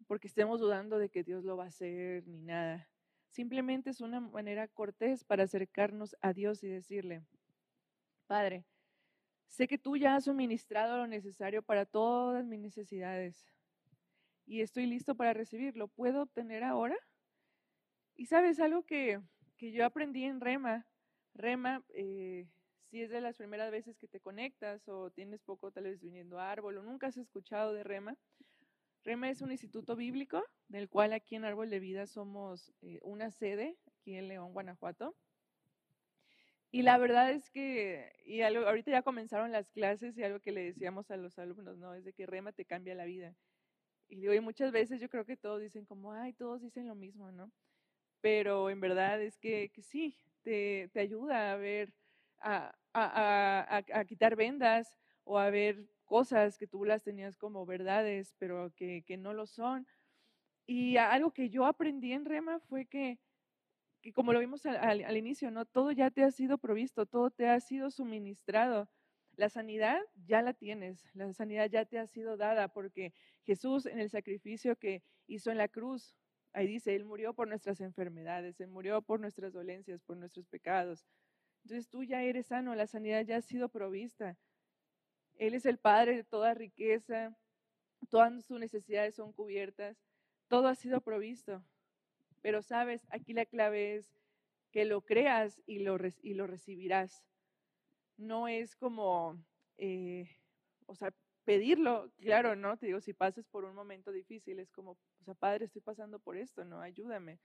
Porque 0.07 0.29
estemos 0.29 0.61
dudando 0.61 0.99
de 0.99 1.09
que 1.09 1.25
Dios 1.25 1.45
lo 1.45 1.57
va 1.57 1.65
a 1.65 1.69
hacer 1.69 2.27
ni 2.27 2.43
nada. 2.43 2.89
Simplemente 3.37 3.91
es 3.91 4.01
una 4.01 4.19
manera 4.19 4.67
cortés 4.67 5.23
para 5.23 5.45
acercarnos 5.45 6.17
a 6.23 6.33
Dios 6.33 6.65
y 6.65 6.69
decirle, 6.69 7.23
Padre, 8.27 8.65
sé 9.47 9.69
que 9.69 9.77
tú 9.77 9.99
ya 9.99 10.17
has 10.17 10.25
suministrado 10.25 10.97
lo 10.97 11.07
necesario 11.07 11.63
para 11.63 11.85
todas 11.85 12.47
mis 12.47 12.61
necesidades 12.61 13.53
y 14.47 14.63
estoy 14.63 14.87
listo 14.87 15.17
para 15.17 15.35
recibirlo. 15.35 15.89
¿Puedo 15.89 16.23
obtener 16.23 16.65
ahora? 16.65 16.97
Y 18.15 18.25
sabes, 18.25 18.59
algo 18.59 18.87
que, 18.87 19.21
que 19.59 19.71
yo 19.71 19.85
aprendí 19.85 20.25
en 20.25 20.41
Rema, 20.41 20.87
Rema, 21.35 21.85
eh, 21.91 22.49
si 22.89 23.03
es 23.03 23.11
de 23.11 23.21
las 23.21 23.37
primeras 23.37 23.71
veces 23.71 23.99
que 23.99 24.09
te 24.09 24.19
conectas 24.19 24.89
o 24.89 25.11
tienes 25.11 25.43
poco 25.43 25.71
tal 25.71 25.85
vez 25.85 26.01
viniendo 26.01 26.41
a 26.41 26.51
Árbol 26.51 26.79
o 26.79 26.83
nunca 26.83 27.09
has 27.09 27.19
escuchado 27.19 27.75
de 27.75 27.85
Rema, 27.85 28.17
Rema 29.07 29.31
es 29.31 29.41
un 29.41 29.53
instituto 29.53 29.95
bíblico 29.95 30.43
del 30.67 30.89
cual 30.89 31.13
aquí 31.13 31.37
en 31.37 31.45
Árbol 31.45 31.71
de 31.71 31.79
Vida 31.79 32.09
somos 32.09 32.73
eh, 32.83 32.99
una 33.03 33.31
sede, 33.31 33.77
aquí 33.87 34.17
en 34.17 34.27
León, 34.27 34.53
Guanajuato. 34.53 35.15
Y 36.73 36.83
la 36.83 36.99
verdad 36.99 37.31
es 37.31 37.49
que, 37.49 38.13
y 38.25 38.43
ahorita 38.43 38.91
ya 38.91 39.03
comenzaron 39.03 39.53
las 39.53 39.71
clases 39.71 40.19
y 40.19 40.25
algo 40.25 40.41
que 40.41 40.51
le 40.51 40.65
decíamos 40.65 41.09
a 41.13 41.17
los 41.17 41.39
alumnos, 41.39 41.79
¿no? 41.79 41.95
Es 41.95 42.05
de 42.05 42.15
que 42.15 42.27
Rema 42.27 42.51
te 42.51 42.65
cambia 42.65 42.97
la 42.97 43.05
vida. 43.05 43.37
Y 44.09 44.17
digo, 44.17 44.35
y 44.35 44.41
muchas 44.41 44.73
veces 44.73 45.01
yo 45.01 45.09
creo 45.09 45.25
que 45.25 45.37
todos 45.37 45.61
dicen 45.61 45.85
como, 45.85 46.13
ay, 46.13 46.33
todos 46.33 46.61
dicen 46.61 46.89
lo 46.89 46.97
mismo, 46.97 47.31
¿no? 47.31 47.53
Pero 48.21 48.71
en 48.71 48.81
verdad 48.81 49.23
es 49.23 49.39
que, 49.39 49.71
que 49.73 49.83
sí, 49.83 50.19
te, 50.43 50.91
te, 50.93 50.99
ayuda 50.99 51.53
a 51.53 51.57
ver, 51.57 51.93
a, 52.41 52.75
a, 52.93 53.77
a, 53.77 54.01
a 54.01 54.05
quitar 54.05 54.35
vendas 54.35 54.97
o 55.23 55.39
a 55.39 55.49
ver 55.51 55.87
cosas 56.07 56.57
que 56.57 56.67
tú 56.67 56.85
las 56.85 57.03
tenías 57.03 57.37
como 57.37 57.67
verdades, 57.67 58.35
pero 58.39 58.73
que, 58.75 59.03
que 59.07 59.17
no 59.17 59.35
lo 59.35 59.47
son. 59.47 59.87
Y 60.67 60.97
algo 60.97 61.33
que 61.33 61.51
yo 61.51 61.67
aprendí 61.67 62.13
en 62.13 62.25
Rema 62.25 62.59
fue 62.59 62.87
que, 62.87 63.19
que 64.03 64.13
como 64.13 64.33
lo 64.33 64.41
vimos 64.41 64.67
al, 64.67 65.17
inicio, 65.17 65.51
¿no? 65.51 65.65
Todo 65.65 65.93
ya 65.93 66.11
te 66.11 66.25
ha 66.25 66.31
sido 66.31 66.59
provisto, 66.59 67.07
todo 67.07 67.31
te 67.31 67.49
ha 67.49 67.61
sido 67.61 67.91
suministrado. 67.91 68.89
La 69.37 69.49
sanidad 69.49 70.01
ya 70.27 70.43
la 70.43 70.55
tienes, 70.55 71.05
la 71.15 71.33
sanidad 71.33 71.69
ya 71.71 71.85
te 71.85 71.99
ha 71.99 72.07
sido 72.07 72.37
dada 72.37 72.69
porque 72.69 73.13
Jesús 73.45 73.87
en 73.87 74.01
el 74.01 74.09
sacrificio 74.09 74.77
que 74.77 75.03
hizo 75.27 75.51
en 75.51 75.59
la 75.59 75.69
cruz, 75.69 76.17
ahí 76.53 76.67
dice, 76.67 76.97
Él 76.97 77.05
murió 77.05 77.35
por 77.35 77.47
nuestras 77.47 77.81
enfermedades, 77.81 78.59
Él 78.61 78.69
murió 78.69 79.03
por 79.03 79.21
nuestras 79.21 79.53
dolencias, 79.53 80.03
por 80.03 80.17
nuestros 80.17 80.47
pecados. 80.47 81.07
Entonces 81.65 81.89
tú 81.89 82.03
ya 82.03 82.23
eres 82.23 82.47
sano, 82.47 82.75
la 82.75 82.87
sanidad 82.87 83.25
ya 83.25 83.37
ha 83.37 83.43
sido 83.43 83.69
provista. 83.69 84.37
Él 85.39 85.55
es 85.55 85.67
el 85.67 85.79
Padre 85.79 86.17
de 86.17 86.25
toda 86.25 86.55
riqueza, 86.55 87.37
todas 88.11 88.45
sus 88.45 88.59
necesidades 88.59 89.15
son 89.15 89.33
cubiertas, 89.33 89.97
todo 90.49 90.69
ha 90.69 90.75
sido 90.75 91.01
provisto. 91.01 91.63
Pero 92.43 92.63
sabes, 92.63 93.07
aquí 93.11 93.33
la 93.33 93.47
clave 93.47 93.97
es 93.97 94.21
que 94.71 94.85
lo 94.85 95.01
creas 95.01 95.61
y 95.67 95.81
lo, 95.81 95.99
y 96.23 96.35
lo 96.35 96.47
recibirás. 96.47 97.25
No 98.17 98.49
es 98.49 98.77
como, 98.77 99.43
eh, 99.79 100.29
o 100.87 100.95
sea, 100.95 101.13
pedirlo, 101.45 102.11
claro, 102.19 102.57
¿no? 102.57 102.77
Te 102.77 102.87
digo, 102.87 103.01
si 103.01 103.13
pasas 103.13 103.47
por 103.47 103.65
un 103.65 103.75
momento 103.75 104.11
difícil, 104.11 104.59
es 104.59 104.71
como, 104.73 104.93
o 104.93 105.25
sea, 105.25 105.35
Padre, 105.35 105.67
estoy 105.67 105.83
pasando 105.83 106.19
por 106.19 106.37
esto, 106.37 106.65
¿no? 106.65 106.81
Ayúdame. 106.81 107.39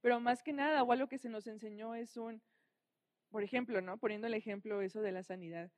Pero 0.00 0.20
más 0.20 0.42
que 0.42 0.52
nada, 0.52 0.82
o 0.82 0.92
algo 0.92 1.08
que 1.08 1.18
se 1.18 1.28
nos 1.28 1.46
enseñó 1.46 1.94
es 1.94 2.16
un, 2.16 2.42
por 3.30 3.42
ejemplo, 3.42 3.80
¿no? 3.80 3.98
Poniendo 3.98 4.26
el 4.26 4.34
ejemplo 4.34 4.82
eso 4.82 5.00
de 5.00 5.12
la 5.12 5.22
sanidad. 5.22 5.70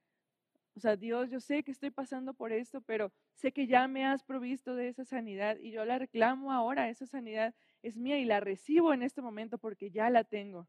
O 0.75 0.81
sea, 0.81 0.97
Dios, 0.97 1.31
yo 1.31 1.39
sé 1.41 1.63
que 1.63 1.71
estoy 1.71 1.91
pasando 1.91 2.33
por 2.35 2.53
esto, 2.53 2.81
pero 2.81 3.13
sé 3.35 3.53
que 3.53 3.67
ya 3.67 3.89
me 3.89 4.07
has 4.07 4.25
provisto 4.25 4.75
de 4.75 4.89
esa 4.89 5.05
sanidad 5.05 5.59
y 5.59 5.71
yo 5.71 5.85
la 5.85 5.99
reclamo 5.99 6.53
ahora. 6.53 6.89
Esa 6.89 7.07
sanidad 7.07 7.55
es 7.83 7.99
mía 7.99 8.19
y 8.19 8.25
la 8.25 8.41
recibo 8.41 8.95
en 8.95 9.03
este 9.03 9.21
momento 9.21 9.59
porque 9.59 9.91
ya 9.91 10.09
la 10.09 10.25
tengo. 10.25 10.69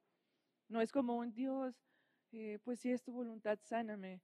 No 0.67 0.81
es 0.81 0.91
como 0.91 1.15
un 1.15 1.33
Dios, 1.33 1.75
eh, 2.33 2.60
pues 2.63 2.81
si 2.81 2.91
es 2.91 3.03
tu 3.03 3.13
voluntad, 3.13 3.60
sáname. 3.63 4.22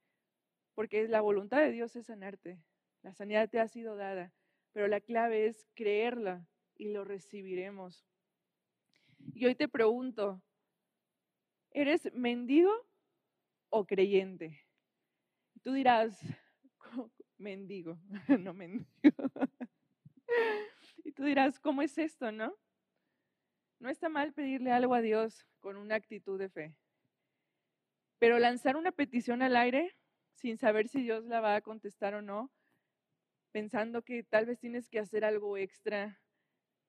Porque 0.75 1.07
la 1.07 1.21
voluntad 1.21 1.59
de 1.59 1.71
Dios 1.71 1.95
es 1.95 2.07
sanarte. 2.07 2.61
La 3.01 3.13
sanidad 3.13 3.49
te 3.49 3.59
ha 3.59 3.67
sido 3.67 3.95
dada, 3.95 4.33
pero 4.73 4.87
la 4.87 4.99
clave 4.99 5.47
es 5.47 5.65
creerla 5.75 6.45
y 6.75 6.89
lo 6.89 7.05
recibiremos. 7.05 8.05
Y 9.33 9.45
hoy 9.45 9.55
te 9.55 9.69
pregunto, 9.69 10.41
¿eres 11.71 12.13
mendigo 12.13 12.71
o 13.69 13.85
creyente? 13.85 14.68
Tú 15.61 15.73
dirás, 15.73 16.19
mendigo, 17.37 17.97
no 18.39 18.53
mendigo. 18.53 18.87
Y 21.03 21.11
tú 21.11 21.23
dirás, 21.23 21.59
¿cómo 21.59 21.81
es 21.81 21.97
esto, 21.97 22.31
no? 22.31 22.55
No 23.79 23.89
está 23.89 24.09
mal 24.09 24.33
pedirle 24.33 24.71
algo 24.71 24.93
a 24.93 25.01
Dios 25.01 25.45
con 25.59 25.77
una 25.77 25.95
actitud 25.95 26.37
de 26.37 26.49
fe. 26.49 26.75
Pero 28.19 28.37
lanzar 28.39 28.75
una 28.75 28.91
petición 28.91 29.41
al 29.41 29.55
aire 29.55 29.95
sin 30.35 30.57
saber 30.57 30.87
si 30.87 31.01
Dios 31.01 31.25
la 31.25 31.41
va 31.41 31.55
a 31.55 31.61
contestar 31.61 32.13
o 32.13 32.21
no, 32.21 32.51
pensando 33.51 34.03
que 34.03 34.23
tal 34.23 34.45
vez 34.45 34.59
tienes 34.59 34.89
que 34.89 34.99
hacer 34.99 35.25
algo 35.25 35.57
extra, 35.57 36.21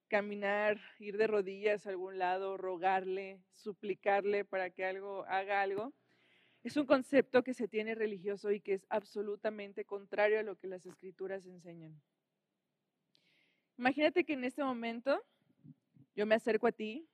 caminar, 0.09 0.81
ir 0.99 1.17
de 1.17 1.27
rodillas 1.27 1.87
a 1.87 1.91
algún 1.91 2.19
lado, 2.19 2.57
rogarle, 2.57 3.43
suplicarle 3.53 4.45
para 4.45 4.71
que 4.71 4.85
algo 4.85 5.25
haga 5.27 5.63
algo, 5.63 5.95
es 6.63 6.77
un 6.77 6.87
concepto 6.87 7.43
que 7.43 7.55
se 7.55 7.69
tiene 7.69 7.95
religioso 7.95 8.51
y 8.51 8.61
que 8.61 8.75
es 8.75 8.87
absolutamente 8.91 9.85
contrario 9.85 10.39
a 10.39 10.43
lo 10.43 10.57
que 10.57 10.69
las 10.69 10.85
escrituras 10.85 11.47
enseñan. 11.47 12.01
Imagínate 13.79 14.25
que 14.25 14.35
en 14.35 14.45
este 14.45 14.63
momento 14.63 15.23
yo 16.15 16.27
me 16.27 16.35
acerco 16.35 16.67
a 16.67 16.73
ti, 16.73 17.09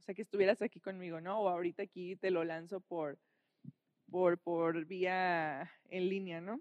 o 0.00 0.02
sea, 0.02 0.14
que 0.14 0.22
estuvieras 0.22 0.60
aquí 0.60 0.80
conmigo, 0.80 1.20
¿no? 1.20 1.40
O 1.40 1.48
ahorita 1.48 1.84
aquí 1.84 2.16
te 2.16 2.32
lo 2.32 2.42
lanzo 2.42 2.80
por, 2.80 3.16
por, 4.10 4.38
por 4.38 4.84
vía 4.86 5.70
en 5.88 6.08
línea, 6.08 6.40
¿no? 6.40 6.60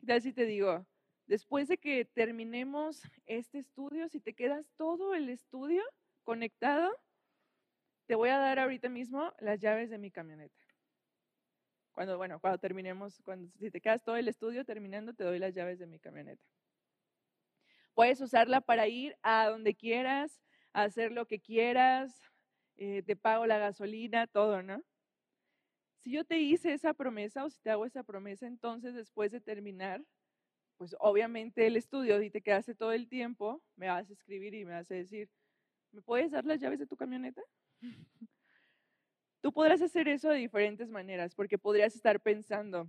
¿Qué 0.00 0.06
tal 0.06 0.22
si 0.22 0.32
te 0.32 0.46
digo, 0.46 0.86
después 1.26 1.68
de 1.68 1.76
que 1.76 2.06
terminemos 2.06 3.02
este 3.26 3.58
estudio, 3.58 4.08
si 4.08 4.20
te 4.20 4.32
quedas 4.32 4.70
todo 4.76 5.14
el 5.14 5.28
estudio 5.28 5.82
conectado, 6.22 6.90
te 8.06 8.14
voy 8.14 8.30
a 8.30 8.38
dar 8.38 8.58
ahorita 8.58 8.88
mismo 8.88 9.34
las 9.38 9.60
llaves 9.60 9.90
de 9.90 9.98
mi 9.98 10.10
camioneta. 10.10 10.67
Cuando, 11.98 12.16
bueno, 12.16 12.38
cuando 12.38 12.58
terminemos, 12.58 13.20
cuando, 13.24 13.50
si 13.58 13.72
te 13.72 13.80
quedas 13.80 14.04
todo 14.04 14.14
el 14.14 14.28
estudio 14.28 14.64
terminando, 14.64 15.14
te 15.14 15.24
doy 15.24 15.40
las 15.40 15.52
llaves 15.52 15.80
de 15.80 15.88
mi 15.88 15.98
camioneta. 15.98 16.40
Puedes 17.92 18.20
usarla 18.20 18.60
para 18.60 18.86
ir 18.86 19.16
a 19.20 19.48
donde 19.48 19.74
quieras, 19.74 20.40
hacer 20.72 21.10
lo 21.10 21.26
que 21.26 21.40
quieras, 21.40 22.22
eh, 22.76 23.02
te 23.02 23.16
pago 23.16 23.46
la 23.46 23.58
gasolina, 23.58 24.28
todo, 24.28 24.62
¿no? 24.62 24.84
Si 25.98 26.12
yo 26.12 26.24
te 26.24 26.38
hice 26.38 26.72
esa 26.72 26.94
promesa 26.94 27.44
o 27.44 27.50
si 27.50 27.60
te 27.60 27.70
hago 27.70 27.84
esa 27.84 28.04
promesa, 28.04 28.46
entonces 28.46 28.94
después 28.94 29.32
de 29.32 29.40
terminar, 29.40 30.00
pues 30.76 30.94
obviamente 31.00 31.66
el 31.66 31.76
estudio, 31.76 32.22
y 32.22 32.30
te 32.30 32.42
quedaste 32.42 32.76
todo 32.76 32.92
el 32.92 33.08
tiempo, 33.08 33.60
me 33.74 33.88
vas 33.88 34.08
a 34.08 34.12
escribir 34.12 34.54
y 34.54 34.64
me 34.64 34.74
vas 34.74 34.88
a 34.92 34.94
decir, 34.94 35.28
¿me 35.90 36.00
puedes 36.00 36.30
dar 36.30 36.44
las 36.44 36.60
llaves 36.60 36.78
de 36.78 36.86
tu 36.86 36.96
camioneta? 36.96 37.42
Tú 39.40 39.52
podrás 39.52 39.80
hacer 39.82 40.08
eso 40.08 40.30
de 40.30 40.38
diferentes 40.38 40.90
maneras, 40.90 41.34
porque 41.34 41.58
podrías 41.58 41.94
estar 41.94 42.20
pensando, 42.20 42.88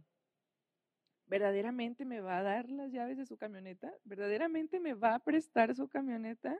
¿verdaderamente 1.27 2.05
me 2.05 2.21
va 2.21 2.39
a 2.39 2.43
dar 2.43 2.69
las 2.69 2.91
llaves 2.91 3.17
de 3.17 3.25
su 3.25 3.37
camioneta? 3.37 3.93
¿Verdaderamente 4.03 4.79
me 4.79 4.95
va 4.95 5.15
a 5.15 5.19
prestar 5.19 5.75
su 5.75 5.87
camioneta? 5.87 6.59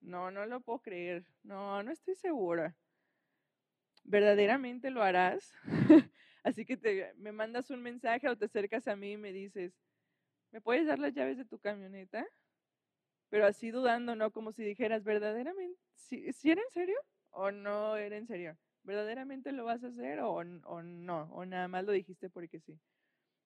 No, 0.00 0.30
no 0.30 0.46
lo 0.46 0.60
puedo 0.60 0.80
creer. 0.80 1.24
No, 1.42 1.82
no 1.82 1.92
estoy 1.92 2.16
segura. 2.16 2.76
¿Verdaderamente 4.02 4.90
lo 4.90 5.02
harás? 5.02 5.52
Así 6.42 6.66
que 6.66 6.76
te, 6.76 7.14
me 7.16 7.32
mandas 7.32 7.70
un 7.70 7.82
mensaje 7.82 8.28
o 8.28 8.36
te 8.36 8.44
acercas 8.46 8.86
a 8.88 8.96
mí 8.96 9.12
y 9.12 9.16
me 9.16 9.32
dices, 9.32 9.72
¿me 10.52 10.60
puedes 10.60 10.86
dar 10.86 10.98
las 10.98 11.14
llaves 11.14 11.38
de 11.38 11.44
tu 11.46 11.58
camioneta? 11.58 12.26
Pero 13.30 13.46
así 13.46 13.70
dudando, 13.70 14.14
¿no? 14.14 14.30
Como 14.30 14.52
si 14.52 14.62
dijeras, 14.64 15.04
¿verdaderamente? 15.04 15.80
¿Si, 15.94 16.32
¿si 16.32 16.50
era 16.50 16.62
en 16.62 16.70
serio 16.70 16.96
o 17.30 17.50
no 17.50 17.96
era 17.96 18.16
en 18.16 18.26
serio? 18.26 18.56
¿Verdaderamente 18.84 19.52
lo 19.52 19.64
vas 19.64 19.82
a 19.82 19.88
hacer 19.88 20.20
o, 20.20 20.44
no? 20.44 21.22
¿O 21.32 21.44
nada 21.44 21.68
más 21.68 21.84
lo 21.84 21.92
dijiste 21.92 22.28
porque 22.30 22.60
sí? 22.60 22.78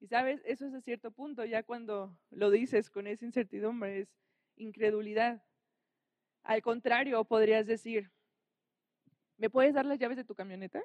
Y 0.01 0.09
sabes, 0.09 0.43
eso 0.45 0.67
es 0.67 0.75
a 0.75 0.81
cierto 0.81 1.11
punto, 1.11 1.45
ya 1.45 1.63
cuando 1.63 2.17
lo 2.31 2.51
dices 2.51 2.91
con 2.91 3.07
esa 3.07 3.25
incertidumbre, 3.25 4.01
es 4.01 4.09
incredulidad. 4.57 5.43
Al 6.43 6.63
contrario, 6.63 7.25
podrías 7.25 7.67
decir, 7.67 8.11
¿me 9.37 9.51
puedes 9.51 9.75
dar 9.75 9.87
las 9.87 9.99
llaves 9.99 10.17
de 10.17 10.25
tu 10.25 10.35
camioneta? 10.35 10.83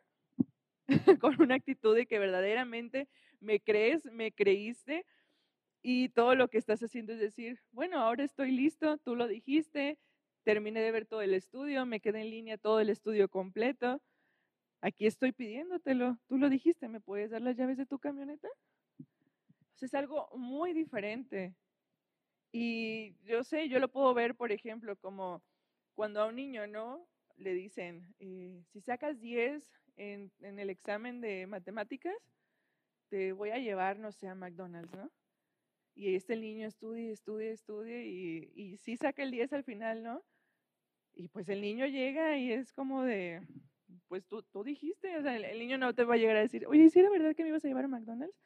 con 1.21 1.41
una 1.41 1.55
actitud 1.55 1.95
de 1.95 2.05
que 2.05 2.19
verdaderamente 2.19 3.07
me 3.39 3.59
crees, 3.59 4.05
me 4.11 4.31
creíste 4.31 5.05
y 5.81 6.09
todo 6.09 6.35
lo 6.35 6.47
que 6.49 6.57
estás 6.57 6.81
haciendo 6.81 7.13
es 7.13 7.19
decir, 7.19 7.59
bueno, 7.71 7.99
ahora 7.99 8.23
estoy 8.23 8.51
listo, 8.51 8.97
tú 8.99 9.15
lo 9.15 9.27
dijiste, 9.27 9.97
terminé 10.43 10.81
de 10.81 10.91
ver 10.91 11.05
todo 11.05 11.21
el 11.21 11.33
estudio, 11.33 11.85
me 11.85 11.99
quedé 11.99 12.21
en 12.21 12.29
línea 12.29 12.57
todo 12.57 12.79
el 12.79 12.89
estudio 12.89 13.29
completo, 13.29 14.01
aquí 14.83 15.07
estoy 15.07 15.31
pidiéndotelo, 15.31 16.19
tú 16.27 16.37
lo 16.37 16.49
dijiste, 16.49 16.89
¿me 16.89 16.99
puedes 16.99 17.31
dar 17.31 17.41
las 17.41 17.55
llaves 17.55 17.77
de 17.77 17.85
tu 17.85 17.97
camioneta? 17.99 18.49
es 19.81 19.93
algo 19.93 20.29
muy 20.37 20.73
diferente. 20.73 21.53
Y 22.53 23.15
yo 23.23 23.43
sé, 23.43 23.67
yo 23.67 23.79
lo 23.79 23.89
puedo 23.89 24.13
ver, 24.13 24.35
por 24.35 24.51
ejemplo, 24.51 24.95
como 24.95 25.43
cuando 25.93 26.21
a 26.21 26.27
un 26.27 26.35
niño, 26.35 26.67
¿no? 26.67 27.05
Le 27.35 27.53
dicen, 27.53 28.15
eh, 28.19 28.63
si 28.71 28.79
sacas 28.79 29.19
10 29.19 29.69
en, 29.97 30.31
el 30.39 30.69
examen 30.69 31.19
de 31.19 31.47
matemáticas, 31.47 32.15
te 33.09 33.33
voy 33.33 33.49
a 33.49 33.57
llevar, 33.57 33.99
no 33.99 34.11
sé, 34.11 34.27
a 34.27 34.35
McDonald's, 34.35 34.93
¿no? 34.93 35.11
Y 35.95 36.15
este 36.15 36.37
niño 36.37 36.67
estudia, 36.67 37.11
estudia, 37.11 37.51
estudia 37.51 38.03
y, 38.03 38.51
y 38.55 38.77
sí 38.77 38.95
saca 38.97 39.23
el 39.23 39.31
10 39.31 39.51
al 39.53 39.63
final, 39.63 40.01
¿no? 40.01 40.23
Y 41.13 41.27
pues 41.27 41.49
el 41.49 41.61
niño 41.61 41.85
llega 41.87 42.37
y 42.37 42.51
es 42.51 42.71
como 42.71 43.03
de, 43.03 43.41
pues 44.13 44.27
tú, 44.27 44.43
tú 44.43 44.63
dijiste, 44.63 45.17
o 45.17 45.23
sea, 45.23 45.35
el, 45.35 45.43
el, 45.43 45.57
niño 45.57 45.79
no 45.79 45.95
te 45.95 46.03
va 46.03 46.13
a 46.13 46.17
llegar 46.17 46.35
a 46.35 46.41
decir, 46.41 46.67
oye, 46.67 46.87
¿sí 46.91 46.99
era 46.99 47.09
verdad 47.09 47.33
que 47.35 47.41
me 47.41 47.49
ibas 47.49 47.65
a 47.65 47.67
llevar 47.67 47.85
a 47.85 47.87
McDonald's? 47.87 48.37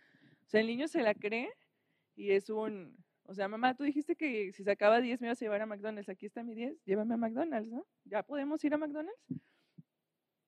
O 0.46 0.48
sea, 0.48 0.62
el 0.62 0.68
niño 0.68 0.88
se 0.88 1.02
la 1.02 1.14
cree 1.14 1.50
y 2.16 2.32
es 2.32 2.50
un, 2.50 2.96
o 3.24 3.34
sea, 3.34 3.50
mamá, 3.50 3.76
tú 3.76 3.84
dijiste 3.84 4.16
que 4.16 4.54
si 4.54 4.64
sacaba 4.64 5.02
10 5.02 5.20
me 5.20 5.28
ibas 5.28 5.42
a 5.42 5.44
llevar 5.44 5.62
a 5.62 5.66
McDonald's, 5.66 6.08
aquí 6.08 6.26
está 6.26 6.42
mi 6.42 6.56
10, 6.56 6.86
llévame 6.86 7.16
a 7.16 7.18
McDonald's, 7.18 7.70
¿no? 7.70 7.86
¿Ya 8.06 8.24
podemos 8.24 8.64
ir 8.64 8.76
a 8.76 8.78
McDonald's? 8.78 9.20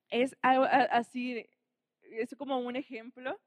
Es 0.08 0.38
así, 0.42 1.46
es 2.04 2.34
como 2.38 2.58
un 2.60 2.78
ejemplo 2.78 3.38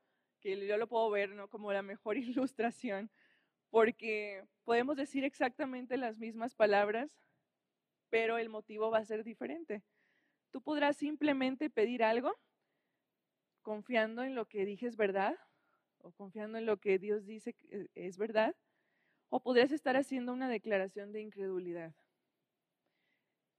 que 0.40 0.66
yo 0.66 0.76
lo 0.76 0.88
puedo 0.88 1.08
ver, 1.08 1.30
¿no? 1.30 1.48
Como 1.48 1.72
la 1.72 1.80
mejor 1.80 2.16
ilustración, 2.18 3.10
porque 3.70 4.44
podemos 4.64 4.98
decir 4.98 5.24
exactamente 5.24 5.96
las 5.96 6.18
mismas 6.18 6.54
palabras, 6.54 7.18
pero 8.10 8.36
el 8.36 8.50
motivo 8.50 8.90
va 8.90 8.98
a 8.98 9.06
ser 9.06 9.24
diferente. 9.24 9.82
Tú 10.52 10.62
podrás 10.62 10.96
simplemente 10.96 11.70
pedir 11.70 12.04
algo 12.04 12.32
confiando 13.62 14.22
en 14.22 14.34
lo 14.34 14.46
que 14.46 14.64
dije 14.64 14.86
es 14.86 14.96
verdad, 14.96 15.36
o 15.98 16.12
confiando 16.12 16.58
en 16.58 16.66
lo 16.66 16.78
que 16.78 16.98
Dios 16.98 17.26
dice 17.26 17.54
que 17.54 17.88
es 17.94 18.18
verdad, 18.18 18.54
o 19.30 19.42
podrías 19.42 19.72
estar 19.72 19.96
haciendo 19.96 20.32
una 20.32 20.48
declaración 20.48 21.10
de 21.10 21.22
incredulidad. 21.22 21.94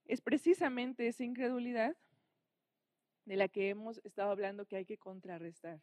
Es 0.05 0.21
precisamente 0.21 1.07
esa 1.07 1.23
incredulidad 1.23 1.97
de 3.25 3.37
la 3.37 3.47
que 3.47 3.69
hemos 3.69 3.99
estado 4.03 4.31
hablando 4.31 4.67
que 4.67 4.75
hay 4.75 4.85
que 4.85 4.97
contrarrestar. 4.97 5.81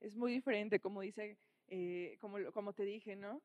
Es 0.00 0.16
muy 0.16 0.32
diferente, 0.32 0.80
como 0.80 1.00
dice, 1.02 1.38
eh, 1.68 2.16
como, 2.20 2.38
como 2.52 2.72
te 2.72 2.84
dije, 2.84 3.16
¿no? 3.16 3.40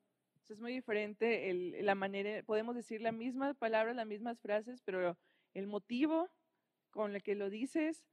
es 0.50 0.60
muy 0.60 0.72
diferente 0.72 1.50
el, 1.50 1.84
la 1.84 1.94
manera, 1.94 2.42
podemos 2.42 2.74
decir 2.74 3.00
las 3.00 3.14
mismas 3.14 3.56
palabras, 3.56 3.96
las 3.96 4.06
mismas 4.06 4.38
frases, 4.40 4.82
pero 4.82 5.16
el 5.54 5.66
motivo 5.66 6.30
con 6.90 7.14
el 7.14 7.22
que 7.22 7.34
lo 7.34 7.50
dices, 7.50 8.04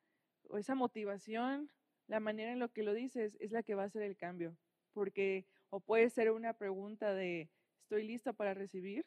o 0.44 0.58
esa 0.58 0.76
motivación, 0.76 1.72
la 2.08 2.20
manera 2.20 2.52
en 2.52 2.60
lo 2.60 2.72
que 2.72 2.84
lo 2.84 2.94
dices 2.94 3.38
es 3.40 3.52
la 3.52 3.64
que 3.64 3.76
va 3.76 3.84
a 3.84 3.88
hacer 3.88 4.02
el 4.02 4.18
cambio, 4.18 4.58
porque 4.94 5.46
o 5.70 5.80
puede 5.80 6.10
ser 6.10 6.32
una 6.32 6.54
pregunta 6.54 7.14
de 7.14 7.50
estoy 7.84 8.08
lista 8.08 8.34
para 8.34 8.54
recibir 8.54 9.06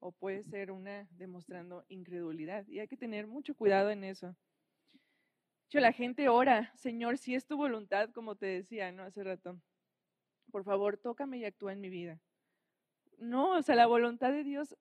o 0.00 0.12
puede 0.12 0.42
ser 0.42 0.70
una 0.70 1.08
demostrando 1.12 1.84
incredulidad 1.88 2.66
y 2.66 2.80
hay 2.80 2.88
que 2.88 2.96
tener 2.96 3.26
mucho 3.26 3.54
cuidado 3.54 3.90
en 3.90 4.04
eso. 4.04 4.36
Yo, 5.70 5.80
la 5.80 5.92
gente 5.92 6.28
ora, 6.28 6.70
Señor, 6.76 7.16
si 7.16 7.34
es 7.34 7.46
tu 7.46 7.56
voluntad, 7.56 8.10
como 8.10 8.36
te 8.36 8.44
decía, 8.44 8.92
¿no? 8.92 9.04
Hace 9.04 9.24
rato, 9.24 9.58
por 10.50 10.64
favor, 10.64 10.98
tócame 10.98 11.38
y 11.38 11.46
actúa 11.46 11.72
en 11.72 11.80
mi 11.80 11.88
vida. 11.88 12.20
No, 13.16 13.56
o 13.56 13.62
sea, 13.62 13.74
la 13.74 13.86
voluntad 13.86 14.32
de 14.32 14.44
Dios 14.44 14.76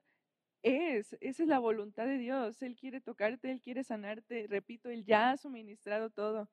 es, 0.64 1.16
esa 1.22 1.44
es 1.44 1.50
la 1.50 1.60
voluntad 1.60 2.06
de 2.06 2.18
Dios. 2.18 2.62
Él 2.62 2.76
quiere 2.76 3.02
tocarte, 3.02 3.52
Él 3.52 3.62
quiere 3.62 3.84
sanarte. 3.84 4.48
Repito, 4.48 4.90
Él 4.90 5.04
ya 5.04 5.32
ha 5.32 5.38
suministrado 5.38 6.10
todo. 6.10 6.50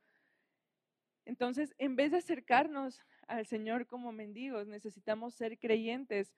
Entonces, 1.25 1.75
en 1.79 1.95
vez 1.95 2.13
de 2.13 2.19
acercarnos 2.19 3.01
al 3.27 3.47
Señor 3.47 3.87
como 3.87 4.13
mendigos, 4.13 4.67
necesitamos 4.67 5.35
ser 5.35 5.59
creyentes 5.59 6.35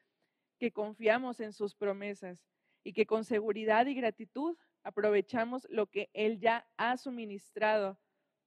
que 0.58 0.72
confiamos 0.72 1.40
en 1.40 1.52
sus 1.52 1.74
promesas 1.74 2.44
y 2.82 2.92
que 2.92 3.06
con 3.06 3.24
seguridad 3.24 3.86
y 3.86 3.94
gratitud 3.94 4.56
aprovechamos 4.82 5.66
lo 5.70 5.86
que 5.86 6.10
Él 6.12 6.40
ya 6.40 6.66
ha 6.76 6.96
suministrado 6.96 7.98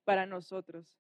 para 0.04 0.26
nosotros. 0.26 0.98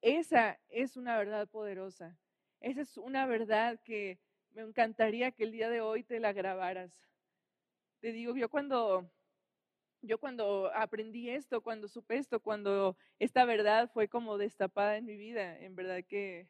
Esa 0.00 0.58
es 0.68 0.96
una 0.96 1.16
verdad 1.16 1.48
poderosa. 1.48 2.18
Esa 2.60 2.80
es 2.80 2.96
una 2.96 3.26
verdad 3.26 3.80
que 3.84 4.18
me 4.50 4.62
encantaría 4.62 5.30
que 5.30 5.44
el 5.44 5.52
día 5.52 5.70
de 5.70 5.80
hoy 5.80 6.02
te 6.02 6.18
la 6.18 6.32
grabaras. 6.32 7.11
Te 8.02 8.10
digo, 8.10 8.34
yo 8.34 8.48
cuando, 8.48 9.08
yo 10.02 10.18
cuando 10.18 10.72
aprendí 10.74 11.30
esto, 11.30 11.62
cuando 11.62 11.86
supe 11.86 12.16
esto, 12.16 12.40
cuando 12.40 12.96
esta 13.20 13.44
verdad 13.44 13.88
fue 13.92 14.08
como 14.08 14.38
destapada 14.38 14.96
en 14.96 15.04
mi 15.04 15.16
vida, 15.16 15.56
en 15.60 15.76
verdad 15.76 16.02
que 16.04 16.48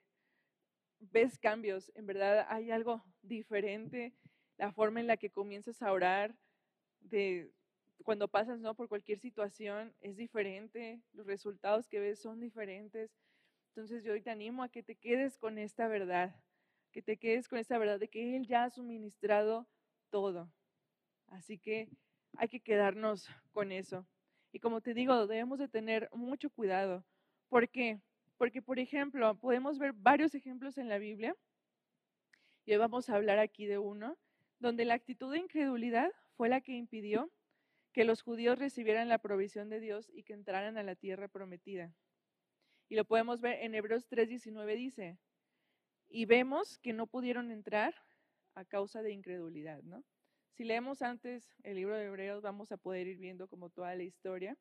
ves 0.98 1.38
cambios, 1.38 1.92
en 1.94 2.06
verdad 2.06 2.46
hay 2.48 2.70
algo 2.70 3.04
diferente, 3.20 4.14
la 4.56 4.72
forma 4.72 5.00
en 5.00 5.06
la 5.06 5.18
que 5.18 5.28
comienzas 5.28 5.82
a 5.82 5.92
orar, 5.92 6.34
de 7.00 7.52
cuando 8.02 8.28
pasas 8.28 8.58
¿no? 8.58 8.74
por 8.74 8.88
cualquier 8.88 9.18
situación 9.18 9.94
es 10.00 10.16
diferente, 10.16 11.02
los 11.12 11.26
resultados 11.26 11.86
que 11.86 12.00
ves 12.00 12.18
son 12.18 12.40
diferentes. 12.40 13.10
Entonces 13.74 14.02
yo 14.04 14.14
hoy 14.14 14.22
te 14.22 14.30
animo 14.30 14.62
a 14.62 14.70
que 14.70 14.82
te 14.82 14.96
quedes 14.96 15.36
con 15.36 15.58
esta 15.58 15.86
verdad, 15.86 16.34
que 16.92 17.02
te 17.02 17.18
quedes 17.18 17.46
con 17.46 17.58
esta 17.58 17.76
verdad 17.76 18.00
de 18.00 18.08
que 18.08 18.36
Él 18.36 18.46
ya 18.46 18.64
ha 18.64 18.70
suministrado 18.70 19.68
todo. 20.08 20.50
Así 21.32 21.58
que 21.58 21.88
hay 22.36 22.48
que 22.48 22.60
quedarnos 22.60 23.28
con 23.52 23.72
eso. 23.72 24.06
Y 24.52 24.60
como 24.60 24.82
te 24.82 24.92
digo, 24.92 25.26
debemos 25.26 25.58
de 25.58 25.68
tener 25.68 26.10
mucho 26.12 26.50
cuidado. 26.50 27.04
¿Por 27.48 27.68
qué? 27.70 28.00
Porque, 28.36 28.60
por 28.60 28.78
ejemplo, 28.78 29.34
podemos 29.38 29.78
ver 29.78 29.94
varios 29.94 30.34
ejemplos 30.34 30.76
en 30.76 30.88
la 30.88 30.98
Biblia, 30.98 31.34
y 32.64 32.72
hoy 32.72 32.78
vamos 32.78 33.08
a 33.08 33.16
hablar 33.16 33.38
aquí 33.38 33.66
de 33.66 33.78
uno, 33.78 34.18
donde 34.60 34.84
la 34.84 34.94
actitud 34.94 35.32
de 35.32 35.38
incredulidad 35.38 36.12
fue 36.36 36.48
la 36.48 36.60
que 36.60 36.72
impidió 36.72 37.32
que 37.92 38.04
los 38.04 38.22
judíos 38.22 38.58
recibieran 38.58 39.08
la 39.08 39.18
provisión 39.18 39.68
de 39.68 39.80
Dios 39.80 40.10
y 40.14 40.22
que 40.22 40.34
entraran 40.34 40.76
a 40.76 40.82
la 40.82 40.94
tierra 40.94 41.28
prometida. 41.28 41.94
Y 42.88 42.94
lo 42.94 43.04
podemos 43.04 43.40
ver 43.40 43.58
en 43.62 43.74
Hebreos 43.74 44.06
3:19 44.08 44.76
dice, 44.76 45.18
y 46.08 46.26
vemos 46.26 46.78
que 46.78 46.92
no 46.92 47.06
pudieron 47.06 47.50
entrar 47.50 47.94
a 48.54 48.64
causa 48.64 49.02
de 49.02 49.12
incredulidad, 49.12 49.82
¿no? 49.82 50.04
Si 50.52 50.64
leemos 50.64 51.00
antes 51.00 51.54
el 51.62 51.76
libro 51.76 51.96
de 51.96 52.04
Hebreos 52.04 52.42
vamos 52.42 52.72
a 52.72 52.76
poder 52.76 53.06
ir 53.06 53.16
viendo 53.16 53.48
como 53.48 53.70
toda 53.70 53.94
la 53.94 54.02
historia. 54.02 54.56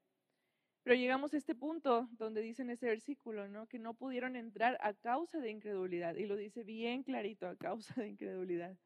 Pero 0.84 0.96
llegamos 0.96 1.34
a 1.34 1.38
este 1.38 1.54
punto 1.54 2.08
donde 2.14 2.42
dice 2.42 2.62
en 2.62 2.72
ese 2.72 2.88
versículo, 2.88 3.48
¿no? 3.48 3.68
Que 3.68 3.78
no 3.78 3.94
pudieron 3.94 4.36
entrar 4.36 4.78
a 4.82 4.94
causa 4.94 5.40
de 5.40 5.52
incredulidad. 5.52 6.16
Y 6.16 6.26
lo 6.26 6.36
dice 6.38 6.64
bien 6.64 7.04
clarito, 7.04 7.48
a 7.48 7.56
causa 7.56 7.94
de 8.02 8.08
incredulidad. 8.08 8.78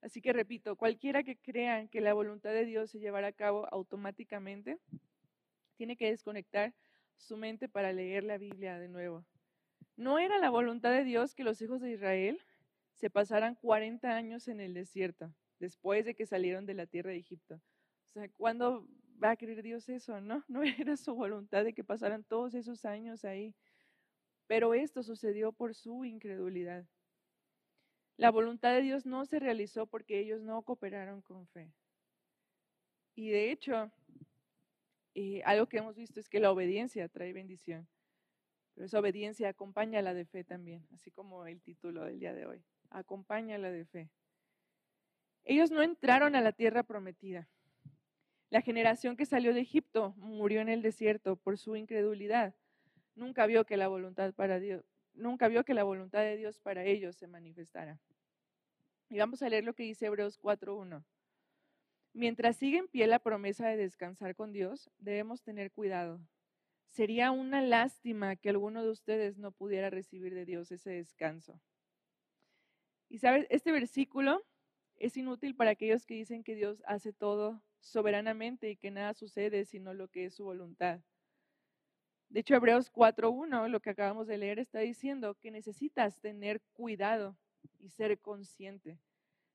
Así 0.00 0.20
que 0.20 0.32
repito, 0.32 0.76
cualquiera 0.76 1.22
que 1.22 1.36
crea 1.36 1.86
que 1.88 2.00
la 2.00 2.14
voluntad 2.14 2.50
de 2.50 2.64
Dios 2.64 2.90
se 2.90 2.98
llevará 2.98 3.28
a 3.28 3.32
cabo 3.32 3.68
automáticamente, 3.70 4.78
tiene 5.76 5.96
que 5.96 6.10
desconectar 6.10 6.74
su 7.16 7.36
mente 7.36 7.68
para 7.68 7.92
leer 7.92 8.24
la 8.24 8.38
Biblia 8.38 8.78
de 8.78 8.88
nuevo. 8.88 9.24
No 9.96 10.18
era 10.18 10.38
la 10.38 10.50
voluntad 10.50 10.90
de 10.90 11.04
Dios 11.04 11.34
que 11.34 11.44
los 11.44 11.60
hijos 11.60 11.80
de 11.80 11.92
Israel 11.92 12.40
se 12.94 13.10
pasaran 13.10 13.54
40 13.54 14.14
años 14.14 14.48
en 14.48 14.60
el 14.60 14.74
desierto, 14.74 15.34
después 15.58 16.04
de 16.04 16.14
que 16.14 16.26
salieron 16.26 16.66
de 16.66 16.74
la 16.74 16.86
tierra 16.86 17.10
de 17.10 17.18
Egipto. 17.18 17.56
O 18.08 18.12
sea, 18.12 18.28
¿cuándo 18.30 18.86
va 19.22 19.30
a 19.30 19.36
querer 19.36 19.62
Dios 19.62 19.88
eso, 19.88 20.20
¿no? 20.20 20.44
No 20.48 20.62
era 20.62 20.96
su 20.96 21.14
voluntad 21.14 21.64
de 21.64 21.74
que 21.74 21.84
pasaran 21.84 22.24
todos 22.24 22.54
esos 22.54 22.84
años 22.84 23.24
ahí. 23.24 23.54
Pero 24.46 24.74
esto 24.74 25.02
sucedió 25.02 25.52
por 25.52 25.74
su 25.74 26.04
incredulidad. 26.04 26.86
La 28.16 28.30
voluntad 28.30 28.72
de 28.72 28.82
Dios 28.82 29.04
no 29.04 29.26
se 29.26 29.38
realizó 29.38 29.86
porque 29.86 30.20
ellos 30.20 30.40
no 30.40 30.62
cooperaron 30.62 31.20
con 31.20 31.46
fe. 31.48 31.72
Y 33.14 33.30
de 33.30 33.50
hecho, 33.50 33.90
eh, 35.14 35.42
algo 35.44 35.66
que 35.66 35.78
hemos 35.78 35.96
visto 35.96 36.20
es 36.20 36.28
que 36.28 36.40
la 36.40 36.50
obediencia 36.50 37.08
trae 37.08 37.32
bendición. 37.32 37.88
Pero 38.74 38.86
esa 38.86 39.00
obediencia 39.00 39.48
acompaña 39.48 39.98
a 39.98 40.02
la 40.02 40.14
de 40.14 40.26
fe 40.26 40.44
también, 40.44 40.86
así 40.92 41.10
como 41.10 41.46
el 41.46 41.62
título 41.62 42.04
del 42.04 42.18
día 42.18 42.34
de 42.34 42.46
hoy. 42.46 42.62
Acompaña 42.90 43.56
a 43.56 43.58
la 43.58 43.70
de 43.70 43.86
fe. 43.86 44.10
Ellos 45.48 45.70
no 45.70 45.80
entraron 45.80 46.34
a 46.34 46.40
la 46.40 46.50
tierra 46.50 46.82
prometida. 46.82 47.48
La 48.50 48.62
generación 48.62 49.16
que 49.16 49.26
salió 49.26 49.54
de 49.54 49.60
Egipto 49.60 50.12
murió 50.18 50.60
en 50.60 50.68
el 50.68 50.82
desierto 50.82 51.36
por 51.36 51.56
su 51.56 51.76
incredulidad. 51.76 52.56
Nunca 53.14 53.46
vio 53.46 53.64
que 53.64 53.76
la 53.76 53.86
voluntad 53.86 54.34
de 54.34 56.36
Dios 56.36 56.58
para 56.58 56.84
ellos 56.84 57.14
se 57.14 57.28
manifestara. 57.28 58.00
Y 59.08 59.18
vamos 59.18 59.40
a 59.40 59.48
leer 59.48 59.62
lo 59.62 59.74
que 59.74 59.84
dice 59.84 60.06
Hebreos 60.06 60.36
4:1. 60.36 61.04
Mientras 62.12 62.56
sigue 62.56 62.78
en 62.78 62.88
pie 62.88 63.06
la 63.06 63.20
promesa 63.20 63.68
de 63.68 63.76
descansar 63.76 64.34
con 64.34 64.52
Dios, 64.52 64.90
debemos 64.98 65.42
tener 65.42 65.70
cuidado. 65.70 66.20
Sería 66.88 67.30
una 67.30 67.60
lástima 67.60 68.34
que 68.34 68.48
alguno 68.48 68.82
de 68.82 68.90
ustedes 68.90 69.38
no 69.38 69.52
pudiera 69.52 69.90
recibir 69.90 70.34
de 70.34 70.44
Dios 70.44 70.72
ese 70.72 70.90
descanso. 70.90 71.60
Y 73.08 73.18
sabes, 73.18 73.46
este 73.50 73.70
versículo 73.70 74.42
es 74.96 75.16
inútil 75.16 75.54
para 75.54 75.70
aquellos 75.70 76.06
que 76.06 76.14
dicen 76.14 76.42
que 76.42 76.54
Dios 76.54 76.82
hace 76.86 77.12
todo 77.12 77.62
soberanamente 77.80 78.70
y 78.70 78.76
que 78.76 78.90
nada 78.90 79.14
sucede 79.14 79.64
sino 79.64 79.94
lo 79.94 80.08
que 80.08 80.26
es 80.26 80.34
su 80.34 80.44
voluntad. 80.44 81.00
De 82.28 82.40
hecho, 82.40 82.54
Hebreos 82.54 82.92
4.1, 82.92 83.68
lo 83.68 83.80
que 83.80 83.90
acabamos 83.90 84.26
de 84.26 84.38
leer, 84.38 84.58
está 84.58 84.80
diciendo 84.80 85.36
que 85.36 85.50
necesitas 85.50 86.20
tener 86.20 86.60
cuidado 86.72 87.36
y 87.78 87.90
ser 87.90 88.18
consciente. 88.18 88.98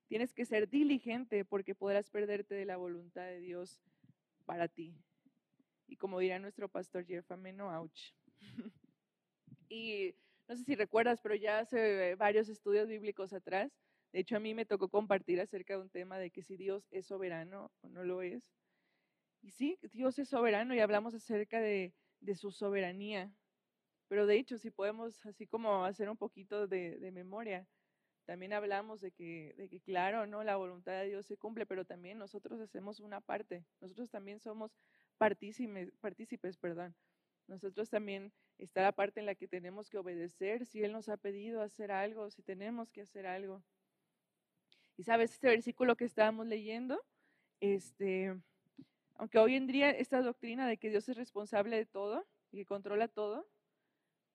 Tienes 0.08 0.34
que 0.34 0.46
ser 0.46 0.70
diligente 0.70 1.44
porque 1.44 1.76
podrás 1.76 2.10
perderte 2.10 2.56
de 2.56 2.66
la 2.66 2.78
voluntad 2.78 3.24
de 3.24 3.40
Dios 3.40 3.82
para 4.46 4.68
ti. 4.68 4.96
Y 5.88 5.98
como 5.98 6.20
dirá 6.20 6.40
nuestro 6.40 6.70
pastor 6.70 7.06
Jeff 7.06 7.30
Ameno, 7.32 7.70
ouch. 7.70 8.14
y 9.70 10.16
no 10.48 10.56
sé 10.56 10.64
si 10.64 10.76
recuerdas, 10.76 11.22
pero 11.22 11.36
ya 11.36 11.60
hace 11.60 12.16
varios 12.16 12.48
estudios 12.48 12.88
bíblicos 12.88 13.34
atrás, 13.34 13.72
de 14.12 14.20
hecho, 14.20 14.36
a 14.36 14.40
mí 14.40 14.54
me 14.54 14.66
tocó 14.66 14.90
compartir 14.90 15.40
acerca 15.40 15.76
de 15.76 15.82
un 15.82 15.90
tema 15.90 16.20
de 16.20 16.32
que 16.32 16.44
si 16.44 16.58
Dios 16.58 16.88
es 16.92 17.06
soberano 17.06 17.72
o 17.82 17.90
no 17.90 18.04
lo 18.04 18.22
es. 18.22 18.44
Y 19.42 19.52
sí, 19.52 19.80
Dios 19.94 20.20
es 20.20 20.30
soberano 20.30 20.76
y 20.76 20.80
hablamos 20.80 21.14
acerca 21.14 21.62
de, 21.62 21.94
su 22.36 22.52
soberanía. 22.52 23.34
Pero 24.10 24.26
de 24.26 24.36
hecho, 24.36 24.58
si 24.58 24.70
podemos 24.70 25.26
así 25.26 25.48
como 25.48 25.86
hacer 25.86 26.10
un 26.10 26.18
poquito 26.18 26.68
de, 26.68 27.10
memoria, 27.14 27.66
también 28.26 28.52
hablamos 28.52 29.00
de 29.00 29.12
que, 29.12 29.82
claro, 29.86 30.28
¿no? 30.28 30.44
la 30.44 30.58
voluntad 30.58 30.92
de 30.94 31.08
Dios 31.08 31.26
se 31.26 31.38
cumple, 31.38 31.66
pero 31.66 31.86
también 31.86 32.18
nosotros 32.18 32.60
hacemos 32.60 33.00
una 33.00 33.22
parte. 33.22 33.66
Nosotros 33.80 34.10
también 34.10 34.42
somos 34.42 34.78
partícipes, 35.18 35.92
partícipes 36.02 36.58
perdón. 36.58 36.96
Nosotros 37.48 37.90
también 37.90 38.34
está 38.58 38.82
la 38.82 38.92
parte 38.92 39.22
en 39.22 39.26
la 39.26 39.36
que 39.36 39.48
tenemos 39.48 39.90
que 39.90 39.98
obedecer 39.98 40.66
si 40.66 40.84
Él 40.84 40.92
nos 40.92 41.10
ha 41.10 41.18
pedido 41.18 41.62
hacer 41.62 41.92
algo, 41.92 42.30
si 42.30 42.44
tenemos 42.44 42.92
que 42.92 43.02
hacer 43.02 43.26
algo. 43.26 43.64
Y 45.02 45.04
sabes, 45.04 45.32
este 45.32 45.48
versículo 45.48 45.98
que 45.98 46.06
estábamos 46.06 46.46
leyendo, 46.46 47.04
este, 47.60 48.40
aunque 49.16 49.40
hoy 49.40 49.56
en 49.56 49.66
día 49.66 49.90
esta 49.90 50.22
doctrina 50.22 50.68
de 50.68 50.78
que 50.78 50.92
Dios 50.92 51.10
es 51.10 51.18
responsable 51.18 51.76
de 51.76 51.88
todo 51.88 52.28
y 52.52 52.58
que 52.58 52.66
controla 52.66 53.08
todo, 53.08 53.50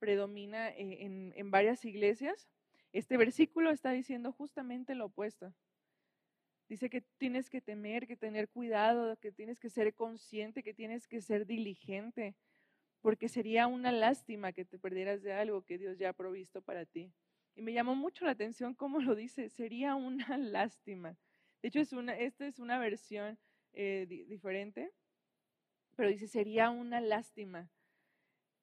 predomina 0.01 0.71
eh, 0.71 1.05
en, 1.05 1.33
en 1.37 1.51
varias 1.53 1.85
iglesias, 1.85 2.49
este 2.93 3.17
versículo 3.17 3.71
está 3.71 3.93
diciendo 3.93 4.33
justamente 4.33 4.97
lo 4.97 5.05
opuesto. 5.05 5.55
Dice 6.69 6.91
que 6.91 7.03
tienes 7.17 7.49
que 7.49 7.61
temer, 7.61 8.09
que 8.09 8.17
tener 8.17 8.49
cuidado, 8.49 9.17
que 9.21 9.31
tienes 9.31 9.61
que 9.61 9.71
ser 9.71 9.95
consciente, 9.95 10.65
que 10.65 10.75
tienes 10.75 11.07
que 11.07 11.21
ser 11.21 11.47
diligente, 11.47 12.35
porque 13.03 13.29
sería 13.29 13.69
una 13.69 13.93
lástima 13.93 14.51
que 14.51 14.65
te 14.65 14.81
perdieras 14.81 15.23
de 15.23 15.33
algo 15.33 15.63
que 15.63 15.79
Dios 15.79 15.97
ya 15.97 16.09
ha 16.09 16.13
provisto 16.13 16.61
para 16.61 16.85
ti. 16.87 17.13
Y 17.57 17.63
me 17.63 17.73
llamó 17.73 17.95
mucho 17.95 18.27
la 18.27 18.33
atención 18.33 18.75
cómo 18.75 19.01
lo 19.01 19.15
dice, 19.15 19.49
sería 19.49 19.95
una 19.95 20.37
lástima. 20.39 21.17
De 21.63 21.69
hecho, 21.69 21.81
esta 21.81 22.47
es 22.47 22.59
una 22.59 22.79
versión 22.79 23.39
eh, 23.73 24.07
diferente, 24.29 24.93
pero 25.97 26.11
dice, 26.11 26.29
sería 26.29 26.69
una 26.69 27.01
lástima. 27.01 27.71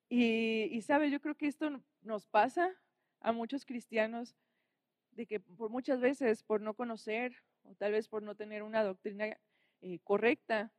Y, 0.10 0.70
y 0.72 0.82
sabe, 0.84 1.10
yo 1.10 1.20
creo 1.20 1.36
que 1.36 1.48
esto 1.48 1.82
nos 2.04 2.28
pasa 2.28 2.72
a 3.20 3.32
muchos 3.32 3.66
cristianos, 3.66 4.36
de 5.12 5.26
que 5.26 5.40
por 5.40 5.72
muchas 5.72 6.00
veces, 6.00 6.44
por 6.44 6.62
no 6.62 6.76
conocer 6.76 7.36
o 7.64 7.74
tal 7.76 7.94
vez 7.94 8.08
por 8.08 8.22
no 8.22 8.36
tener 8.36 8.62
una 8.62 8.84
doctrina 8.84 9.38
eh, 9.82 10.00
correcta, 10.04 10.72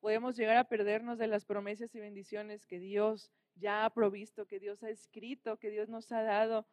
podemos 0.00 0.36
llegar 0.36 0.56
a 0.56 0.68
perdernos 0.68 1.18
de 1.18 1.26
las 1.26 1.44
promesas 1.44 1.94
y 1.94 2.00
bendiciones 2.00 2.66
que 2.66 2.78
Dios 2.78 3.32
ya 3.56 3.84
ha 3.84 3.90
provisto, 3.90 4.46
que 4.46 4.60
Dios 4.60 4.82
ha 4.82 4.90
escrito, 4.90 5.58
que 5.58 5.70
Dios 5.70 5.88
nos 5.88 6.12
ha 6.12 6.22
dado 6.22 6.66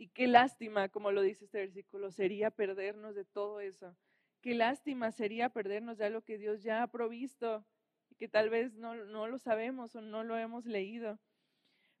y 0.00 0.08
qué 0.08 0.26
lástima, 0.26 0.88
como 0.88 1.12
lo 1.12 1.20
dice 1.20 1.44
este 1.44 1.58
versículo, 1.58 2.10
sería 2.10 2.50
perdernos 2.50 3.14
de 3.14 3.26
todo 3.26 3.60
eso. 3.60 3.94
Qué 4.40 4.54
lástima 4.54 5.12
sería 5.12 5.50
perdernos 5.50 5.98
de 5.98 6.06
algo 6.06 6.22
que 6.22 6.38
Dios 6.38 6.62
ya 6.62 6.82
ha 6.82 6.86
provisto 6.86 7.66
y 8.08 8.14
que 8.14 8.26
tal 8.26 8.48
vez 8.48 8.72
no, 8.72 8.94
no 8.94 9.26
lo 9.26 9.38
sabemos 9.38 9.94
o 9.94 10.00
no 10.00 10.24
lo 10.24 10.38
hemos 10.38 10.64
leído. 10.64 11.18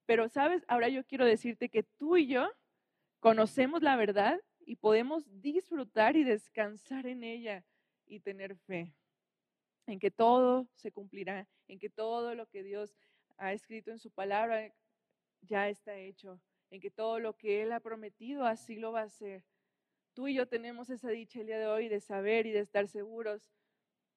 Pero, 0.06 0.30
¿sabes? 0.30 0.64
Ahora 0.66 0.88
yo 0.88 1.04
quiero 1.04 1.26
decirte 1.26 1.68
que 1.68 1.82
tú 1.82 2.16
y 2.16 2.26
yo 2.26 2.50
conocemos 3.18 3.82
la 3.82 3.96
verdad 3.96 4.40
y 4.60 4.76
podemos 4.76 5.26
disfrutar 5.42 6.16
y 6.16 6.24
descansar 6.24 7.06
en 7.06 7.22
ella 7.22 7.66
y 8.06 8.20
tener 8.20 8.56
fe 8.56 8.94
en 9.86 9.98
que 9.98 10.10
todo 10.10 10.70
se 10.72 10.90
cumplirá, 10.90 11.46
en 11.68 11.78
que 11.78 11.90
todo 11.90 12.34
lo 12.34 12.46
que 12.46 12.62
Dios 12.62 12.96
ha 13.36 13.52
escrito 13.52 13.90
en 13.90 13.98
su 13.98 14.10
palabra 14.10 14.72
ya 15.42 15.68
está 15.68 15.98
hecho 15.98 16.40
en 16.70 16.80
que 16.80 16.90
todo 16.90 17.18
lo 17.18 17.36
que 17.36 17.62
Él 17.62 17.72
ha 17.72 17.80
prometido 17.80 18.44
así 18.44 18.76
lo 18.76 18.92
va 18.92 19.00
a 19.00 19.04
hacer. 19.04 19.44
Tú 20.14 20.28
y 20.28 20.34
yo 20.34 20.48
tenemos 20.48 20.90
esa 20.90 21.08
dicha 21.10 21.40
el 21.40 21.46
día 21.46 21.58
de 21.58 21.66
hoy 21.66 21.88
de 21.88 22.00
saber 22.00 22.46
y 22.46 22.52
de 22.52 22.60
estar 22.60 22.88
seguros 22.88 23.50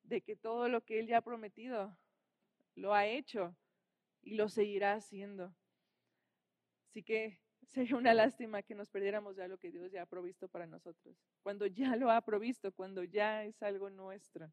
de 0.03 0.21
que 0.21 0.35
todo 0.35 0.69
lo 0.69 0.83
que 0.83 0.99
Él 0.99 1.07
ya 1.07 1.17
ha 1.17 1.21
prometido 1.21 1.97
lo 2.75 2.93
ha 2.93 3.05
hecho 3.05 3.55
y 4.21 4.35
lo 4.35 4.49
seguirá 4.49 4.93
haciendo. 4.93 5.55
Así 6.89 7.03
que 7.03 7.39
sería 7.67 7.95
una 7.95 8.13
lástima 8.13 8.61
que 8.61 8.75
nos 8.75 8.89
perdiéramos 8.89 9.35
ya 9.35 9.47
lo 9.47 9.57
que 9.57 9.71
Dios 9.71 9.91
ya 9.91 10.03
ha 10.03 10.05
provisto 10.05 10.47
para 10.47 10.67
nosotros, 10.67 11.17
cuando 11.41 11.65
ya 11.65 11.95
lo 11.95 12.11
ha 12.11 12.21
provisto, 12.21 12.71
cuando 12.71 13.03
ya 13.03 13.43
es 13.43 13.61
algo 13.63 13.89
nuestro. 13.89 14.51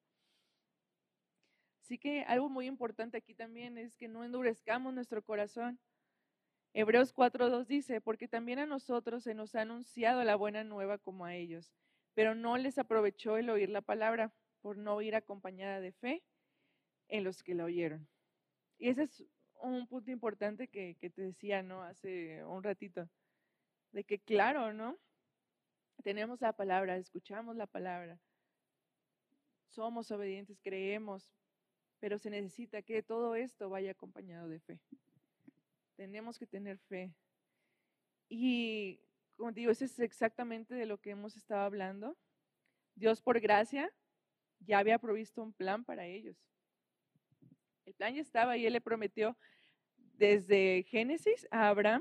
Así 1.83 1.99
que 1.99 2.23
algo 2.23 2.49
muy 2.49 2.67
importante 2.67 3.17
aquí 3.17 3.35
también 3.35 3.77
es 3.77 3.97
que 3.97 4.07
no 4.07 4.25
endurezcamos 4.25 4.95
nuestro 4.95 5.23
corazón. 5.23 5.79
Hebreos 6.73 7.15
4.2 7.15 7.67
dice, 7.67 8.01
porque 8.01 8.29
también 8.29 8.61
a 8.61 8.67
nosotros 8.67 9.25
se 9.25 9.35
nos 9.35 9.55
ha 9.55 9.63
anunciado 9.63 10.23
la 10.23 10.37
buena 10.37 10.63
nueva 10.63 10.99
como 10.99 11.25
a 11.25 11.35
ellos, 11.35 11.73
pero 12.15 12.35
no 12.35 12.57
les 12.59 12.79
aprovechó 12.79 13.37
el 13.37 13.51
oír 13.51 13.71
la 13.71 13.81
palabra 13.81 14.33
por 14.61 14.77
no 14.77 15.01
ir 15.03 15.17
acompañada 15.17 15.81
de 15.81 15.93
fe 15.93 16.23
en 17.09 17.25
los 17.25 17.43
que 17.43 17.55
la 17.55 17.65
oyeron. 17.65 18.07
Y 18.79 18.89
ese 18.89 19.05
es 19.05 19.25
un 19.63 19.87
punto 19.89 20.11
importante 20.11 20.69
que, 20.69 20.97
que 21.01 21.11
te 21.11 21.23
decía, 21.23 21.63
¿no? 21.63 21.83
Hace 21.83 22.45
un 22.45 22.63
ratito, 22.63 23.09
de 23.93 24.05
que 24.05 24.21
claro, 24.21 24.73
¿no? 24.73 24.97
Tenemos 26.05 26.41
la 26.41 26.53
palabra, 26.53 26.97
escuchamos 26.97 27.57
la 27.57 27.67
palabra, 27.67 28.19
somos 29.69 30.11
obedientes, 30.11 30.61
creemos, 30.63 31.31
pero 31.99 32.19
se 32.19 32.31
necesita 32.31 32.83
que 32.83 33.03
todo 33.03 33.35
esto 33.35 33.69
vaya 33.69 33.91
acompañado 33.91 34.49
de 34.49 34.61
fe. 34.61 34.81
Tenemos 36.01 36.39
que 36.39 36.47
tener 36.47 36.79
fe. 36.79 37.15
Y 38.31 39.03
como 39.37 39.53
digo, 39.53 39.71
eso 39.71 39.85
es 39.85 39.99
exactamente 39.99 40.75
de 40.75 40.87
lo 40.87 40.97
que 40.97 41.11
hemos 41.11 41.37
estado 41.37 41.61
hablando. 41.61 42.17
Dios 42.95 43.21
por 43.21 43.39
gracia 43.39 43.93
ya 44.61 44.79
había 44.79 44.99
provisto 44.99 45.43
un 45.43 45.53
plan 45.53 45.85
para 45.85 46.07
ellos. 46.07 46.39
El 47.85 47.93
plan 47.93 48.15
ya 48.15 48.23
estaba 48.23 48.57
y 48.57 48.65
él 48.65 48.73
le 48.73 48.81
prometió 48.81 49.37
desde 50.15 50.85
Génesis 50.85 51.47
a 51.51 51.69
Abraham 51.69 52.01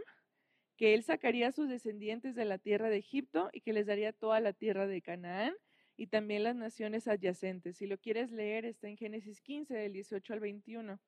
que 0.77 0.93
él 0.93 1.03
sacaría 1.03 1.49
a 1.49 1.51
sus 1.51 1.67
descendientes 1.67 2.35
de 2.35 2.45
la 2.45 2.57
tierra 2.57 2.87
de 2.87 2.99
Egipto 2.99 3.49
y 3.51 3.59
que 3.59 3.73
les 3.73 3.85
daría 3.85 4.13
toda 4.13 4.39
la 4.39 4.53
tierra 4.53 4.87
de 4.87 5.01
Canaán 5.01 5.53
y 5.97 6.07
también 6.07 6.45
las 6.45 6.55
naciones 6.55 7.09
adyacentes. 7.09 7.75
Si 7.75 7.85
lo 7.85 7.97
quieres 7.97 8.31
leer, 8.31 8.63
está 8.63 8.87
en 8.87 8.95
Génesis 8.95 9.41
15, 9.41 9.73
del 9.73 9.91
18 9.91 10.31
al 10.31 10.39
21. 10.39 11.01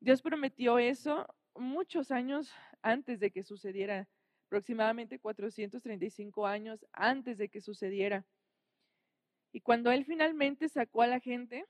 Dios 0.00 0.22
prometió 0.22 0.78
eso 0.78 1.26
muchos 1.54 2.10
años 2.10 2.52
antes 2.82 3.20
de 3.20 3.30
que 3.30 3.42
sucediera, 3.42 4.08
aproximadamente 4.46 5.18
435 5.18 6.46
años 6.46 6.86
antes 6.92 7.38
de 7.38 7.48
que 7.48 7.60
sucediera. 7.60 8.26
Y 9.52 9.60
cuando 9.60 9.90
Él 9.90 10.04
finalmente 10.04 10.68
sacó 10.68 11.02
a 11.02 11.06
la 11.06 11.20
gente, 11.20 11.64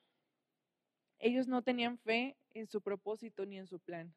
ellos 1.19 1.47
no 1.47 1.63
tenían 1.63 1.99
fe 1.99 2.37
en 2.51 2.67
su 2.67 2.81
propósito 2.81 3.47
ni 3.47 3.59
en 3.59 3.67
su 3.67 3.79
plan. 3.79 4.15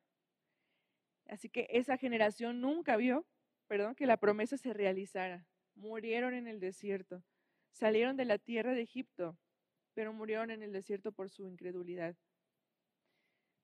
Así 1.28 1.49
que 1.49 1.67
esa 1.69 1.97
generación 1.97 2.62
nunca 2.62 2.97
vio, 2.97 3.25
perdón, 3.67 3.95
que 3.95 4.06
la 4.06 4.17
promesa 4.17 4.58
se 4.58 4.73
realizara. 4.73 5.45
Murieron 5.75 6.34
en 6.34 6.47
el 6.47 6.60
desierto. 6.60 7.23
Salieron 7.71 8.15
de 8.17 8.25
la 8.25 8.38
tierra 8.38 8.73
de 8.73 8.82
Egipto, 8.82 9.38
pero 9.93 10.13
murieron 10.13 10.51
en 10.51 10.63
el 10.63 10.71
desierto 10.71 11.12
por 11.12 11.30
su 11.30 11.45
incredulidad. 11.45 12.15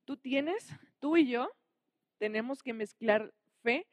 Tú 0.06 0.18
tienes, 0.18 0.68
tú 1.00 1.18
y 1.18 1.28
yo, 1.30 1.50
tenemos 2.22 2.62
que 2.62 2.72
mezclar 2.72 3.34
fe 3.64 3.88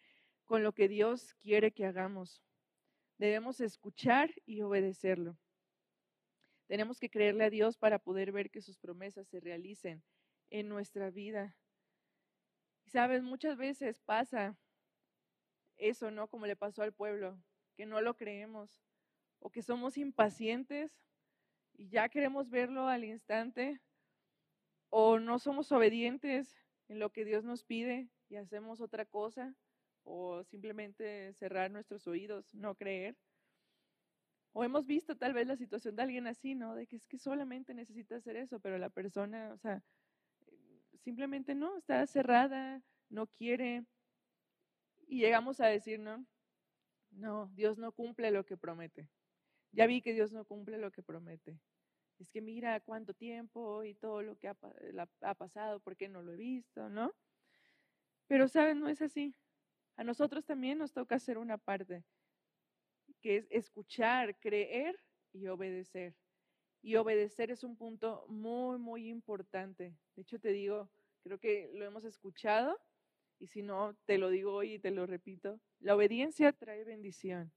con 0.45 0.63
lo 0.63 0.75
que 0.75 0.87
Dios 0.87 1.33
quiere 1.41 1.73
que 1.73 1.87
hagamos. 1.87 2.43
Debemos 3.17 3.59
escuchar 3.59 4.31
y 4.45 4.61
obedecerlo. 4.61 5.39
Tenemos 6.67 7.01
que 7.01 7.09
creerle 7.09 7.45
a 7.45 7.51
Dios 7.51 7.79
para 7.79 7.99
poder 7.99 8.31
ver 8.31 8.51
que 8.51 8.61
sus 8.61 8.77
promesas 8.77 9.29
se 9.29 9.41
realicen 9.41 10.05
en 10.51 10.69
nuestra 10.69 11.09
vida. 11.09 11.57
Y 12.85 12.91
sabes, 12.91 13.23
muchas 13.23 13.57
veces 13.57 13.99
pasa 14.03 14.59
eso, 15.79 16.11
¿no? 16.11 16.29
Como 16.29 16.45
le 16.45 16.55
pasó 16.55 16.83
al 16.83 16.93
pueblo, 16.93 17.43
que 17.77 17.87
no 17.87 18.03
lo 18.03 18.15
creemos 18.15 18.83
o 19.39 19.49
que 19.49 19.63
somos 19.63 19.97
impacientes 19.97 20.93
y 21.73 21.89
ya 21.89 22.11
queremos 22.11 22.51
verlo 22.51 22.89
al 22.89 23.05
instante 23.05 23.81
o 24.91 25.19
no 25.19 25.39
somos 25.39 25.73
obedientes 25.73 26.55
en 26.89 26.99
lo 26.99 27.11
que 27.11 27.25
Dios 27.25 27.43
nos 27.43 27.65
pide 27.65 28.11
y 28.29 28.37
hacemos 28.37 28.81
otra 28.81 29.05
cosa 29.07 29.55
o 30.05 30.43
simplemente 30.45 31.33
cerrar 31.35 31.71
nuestros 31.71 32.07
oídos, 32.07 32.55
no 32.55 32.75
creer. 32.75 33.17
O 34.53 34.65
hemos 34.65 34.87
visto 34.87 35.17
tal 35.17 35.35
vez 35.35 35.47
la 35.47 35.57
situación 35.57 35.97
de 35.97 36.03
alguien 36.03 36.27
así, 36.27 36.55
¿no? 36.55 36.75
De 36.75 36.87
que 36.87 36.97
es 36.97 37.07
que 37.07 37.19
solamente 37.19 37.75
necesita 37.75 38.17
hacer 38.17 38.37
eso, 38.37 38.61
pero 38.61 38.79
la 38.79 38.91
persona, 38.91 39.53
o 39.53 39.59
sea, 39.59 39.83
simplemente 41.05 41.55
no, 41.55 41.77
está 41.77 42.07
cerrada, 42.07 42.83
no 43.11 43.27
quiere. 43.27 43.85
Y 45.07 45.21
llegamos 45.21 45.61
a 45.61 45.67
decir, 45.67 46.01
¿no? 46.01 46.27
No, 47.11 47.51
Dios 47.55 47.79
no 47.79 47.93
cumple 47.93 48.31
lo 48.31 48.45
que 48.45 48.57
promete. 48.57 49.09
Ya 49.73 49.87
vi 49.87 50.01
que 50.01 50.15
Dios 50.15 50.33
no 50.33 50.45
cumple 50.45 50.79
lo 50.79 50.91
que 50.91 51.03
promete. 51.03 51.59
Es 52.19 52.31
que 52.31 52.41
mira 52.41 52.81
cuánto 52.81 53.15
tiempo 53.15 53.85
y 53.85 53.95
todo 53.95 54.23
lo 54.23 54.37
que 54.37 54.49
ha, 54.49 54.57
ha 55.21 55.35
pasado, 55.35 55.81
¿por 55.81 55.97
qué 55.97 56.09
no 56.09 56.23
lo 56.23 56.33
he 56.33 56.37
visto, 56.37 56.89
no? 56.89 57.15
Pero, 58.29 58.47
¿saben? 58.47 58.79
No 58.79 58.89
es 58.89 59.03
así. 59.03 59.35
A 59.97 60.05
nosotros 60.05 60.45
también 60.45 60.79
nos 60.79 60.93
toca 60.93 61.17
hacer 61.17 61.39
una 61.39 61.59
parte 61.59 62.05
que 63.21 63.37
es 63.37 63.47
escuchar, 63.51 64.39
creer 64.39 64.97
y 65.33 65.49
obedecer. 65.49 66.15
Y 66.83 66.95
obedecer 66.97 67.51
es 67.51 67.65
un 67.65 67.77
punto 67.77 68.25
muy, 68.29 68.79
muy 68.79 69.09
importante. 69.09 69.97
De 70.15 70.23
hecho, 70.23 70.39
te 70.39 70.53
digo, 70.53 70.89
creo 71.25 71.39
que 71.41 71.71
lo 71.75 71.85
hemos 71.85 72.05
escuchado 72.05 72.79
y 73.41 73.49
si 73.49 73.63
no, 73.63 73.97
te 74.05 74.19
lo 74.19 74.31
digo 74.31 74.53
hoy 74.53 74.75
y 74.75 74.79
te 74.79 74.91
lo 74.91 75.07
repito. 75.07 75.61
La 75.81 75.97
obediencia 75.97 76.53
trae 76.53 76.85
bendición. 76.85 77.53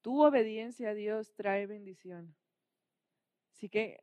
Tu 0.00 0.20
obediencia 0.20 0.90
a 0.90 0.94
Dios 0.94 1.32
trae 1.34 1.66
bendición. 1.66 2.34
Así 3.52 3.68
que 3.68 4.02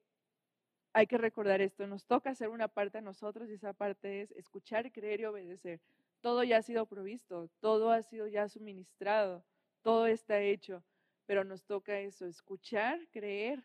hay 0.94 1.08
que 1.08 1.18
recordar 1.18 1.62
esto. 1.62 1.88
Nos 1.88 2.06
toca 2.06 2.32
hacer 2.32 2.50
una 2.50 2.68
parte 2.68 3.00
a 3.00 3.02
nosotros 3.02 3.50
y 3.50 3.54
esa 3.54 3.74
parte 3.74 4.22
es 4.22 4.32
escuchar, 4.32 4.92
creer 4.92 5.22
y 5.22 5.26
obedecer. 5.26 5.80
Todo 6.22 6.44
ya 6.44 6.58
ha 6.58 6.62
sido 6.62 6.86
provisto, 6.86 7.50
todo 7.60 7.92
ha 7.92 8.02
sido 8.02 8.28
ya 8.28 8.50
suministrado 8.50 9.44
todo 9.82 10.08
está 10.08 10.42
hecho, 10.42 10.84
pero 11.26 11.44
nos 11.44 11.66
toca 11.66 12.00
eso, 12.00 12.26
escuchar, 12.26 13.08
creer 13.12 13.64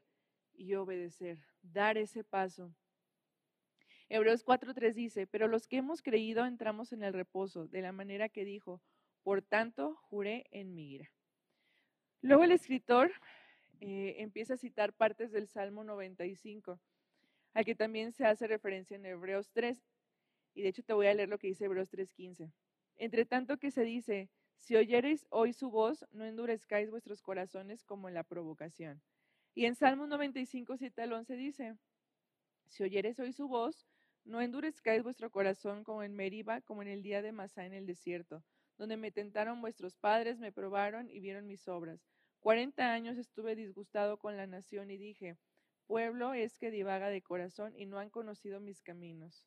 y 0.54 0.74
obedecer, 0.74 1.38
dar 1.62 1.98
ese 1.98 2.24
paso. 2.24 2.74
Hebreos 4.08 4.44
4.3 4.44 4.94
dice, 4.94 5.26
pero 5.26 5.48
los 5.48 5.66
que 5.66 5.78
hemos 5.78 6.02
creído 6.02 6.44
entramos 6.44 6.92
en 6.92 7.02
el 7.02 7.12
reposo, 7.12 7.66
de 7.66 7.82
la 7.82 7.92
manera 7.92 8.28
que 8.28 8.44
dijo, 8.44 8.80
por 9.22 9.42
tanto 9.42 9.96
juré 9.96 10.46
en 10.50 10.74
mi 10.74 10.92
ira. 10.92 11.10
Luego 12.20 12.44
el 12.44 12.52
escritor 12.52 13.10
eh, 13.80 14.16
empieza 14.18 14.54
a 14.54 14.58
citar 14.58 14.92
partes 14.92 15.32
del 15.32 15.48
Salmo 15.48 15.84
95, 15.84 16.78
al 17.54 17.64
que 17.64 17.74
también 17.74 18.12
se 18.12 18.26
hace 18.26 18.46
referencia 18.46 18.96
en 18.96 19.06
Hebreos 19.06 19.50
3, 19.52 19.82
y 20.54 20.62
de 20.62 20.68
hecho 20.68 20.82
te 20.82 20.92
voy 20.92 21.06
a 21.06 21.14
leer 21.14 21.28
lo 21.28 21.38
que 21.38 21.46
dice 21.46 21.64
Hebreos 21.64 21.90
3.15. 21.90 22.52
Entre 22.96 23.24
tanto 23.24 23.58
que 23.58 23.70
se 23.70 23.82
dice, 23.82 24.28
si 24.56 24.76
oyereis 24.76 25.26
hoy 25.30 25.52
su 25.52 25.70
voz, 25.70 26.04
no 26.12 26.24
endurezcáis 26.24 26.90
vuestros 26.90 27.22
corazones 27.22 27.84
como 27.84 28.08
en 28.08 28.14
la 28.14 28.24
provocación. 28.24 29.02
Y 29.54 29.66
en 29.66 29.74
Salmo 29.74 30.06
95, 30.06 30.76
7 30.76 31.02
al 31.02 31.12
11 31.12 31.36
dice, 31.36 31.76
si 32.66 32.82
oyereis 32.82 33.18
hoy 33.20 33.32
su 33.32 33.46
voz, 33.46 33.86
no 34.24 34.40
endurezcáis 34.40 35.02
vuestro 35.02 35.30
corazón 35.30 35.84
como 35.84 36.02
en 36.02 36.14
Meriba, 36.14 36.60
como 36.62 36.82
en 36.82 36.88
el 36.88 37.02
día 37.02 37.22
de 37.22 37.32
Masá 37.32 37.66
en 37.66 37.74
el 37.74 37.86
desierto, 37.86 38.42
donde 38.78 38.96
me 38.96 39.12
tentaron 39.12 39.60
vuestros 39.60 39.96
padres, 39.96 40.38
me 40.38 40.50
probaron 40.50 41.10
y 41.10 41.20
vieron 41.20 41.46
mis 41.46 41.68
obras. 41.68 42.00
Cuarenta 42.40 42.92
años 42.92 43.16
estuve 43.16 43.54
disgustado 43.54 44.18
con 44.18 44.36
la 44.36 44.46
nación 44.46 44.90
y 44.90 44.96
dije, 44.96 45.36
pueblo 45.86 46.34
es 46.34 46.58
que 46.58 46.70
divaga 46.70 47.08
de 47.08 47.22
corazón 47.22 47.74
y 47.76 47.86
no 47.86 47.98
han 47.98 48.10
conocido 48.10 48.60
mis 48.60 48.82
caminos. 48.82 49.46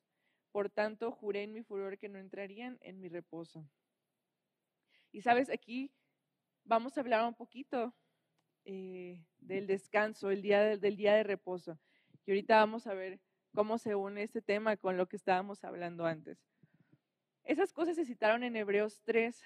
Por 0.52 0.70
tanto, 0.70 1.12
juré 1.12 1.42
en 1.42 1.52
mi 1.52 1.62
furor 1.62 1.98
que 1.98 2.08
no 2.08 2.18
entrarían 2.18 2.78
en 2.80 3.00
mi 3.00 3.08
reposo. 3.08 3.68
Y 5.12 5.22
sabes, 5.22 5.50
aquí 5.50 5.92
vamos 6.64 6.96
a 6.96 7.00
hablar 7.00 7.26
un 7.26 7.34
poquito 7.34 7.94
eh, 8.64 9.24
del 9.38 9.66
descanso, 9.66 10.30
el 10.30 10.42
día 10.42 10.76
del, 10.76 10.96
día 10.96 11.14
de 11.14 11.22
reposo. 11.22 11.78
Y 12.26 12.30
ahorita 12.30 12.56
vamos 12.56 12.86
a 12.86 12.94
ver 12.94 13.20
cómo 13.54 13.78
se 13.78 13.94
une 13.94 14.22
este 14.22 14.42
tema 14.42 14.76
con 14.76 14.96
lo 14.96 15.08
que 15.08 15.16
estábamos 15.16 15.64
hablando 15.64 16.04
antes. 16.04 16.38
Esas 17.44 17.72
cosas 17.72 17.96
se 17.96 18.04
citaron 18.04 18.44
en 18.44 18.56
Hebreos 18.56 19.00
3, 19.04 19.42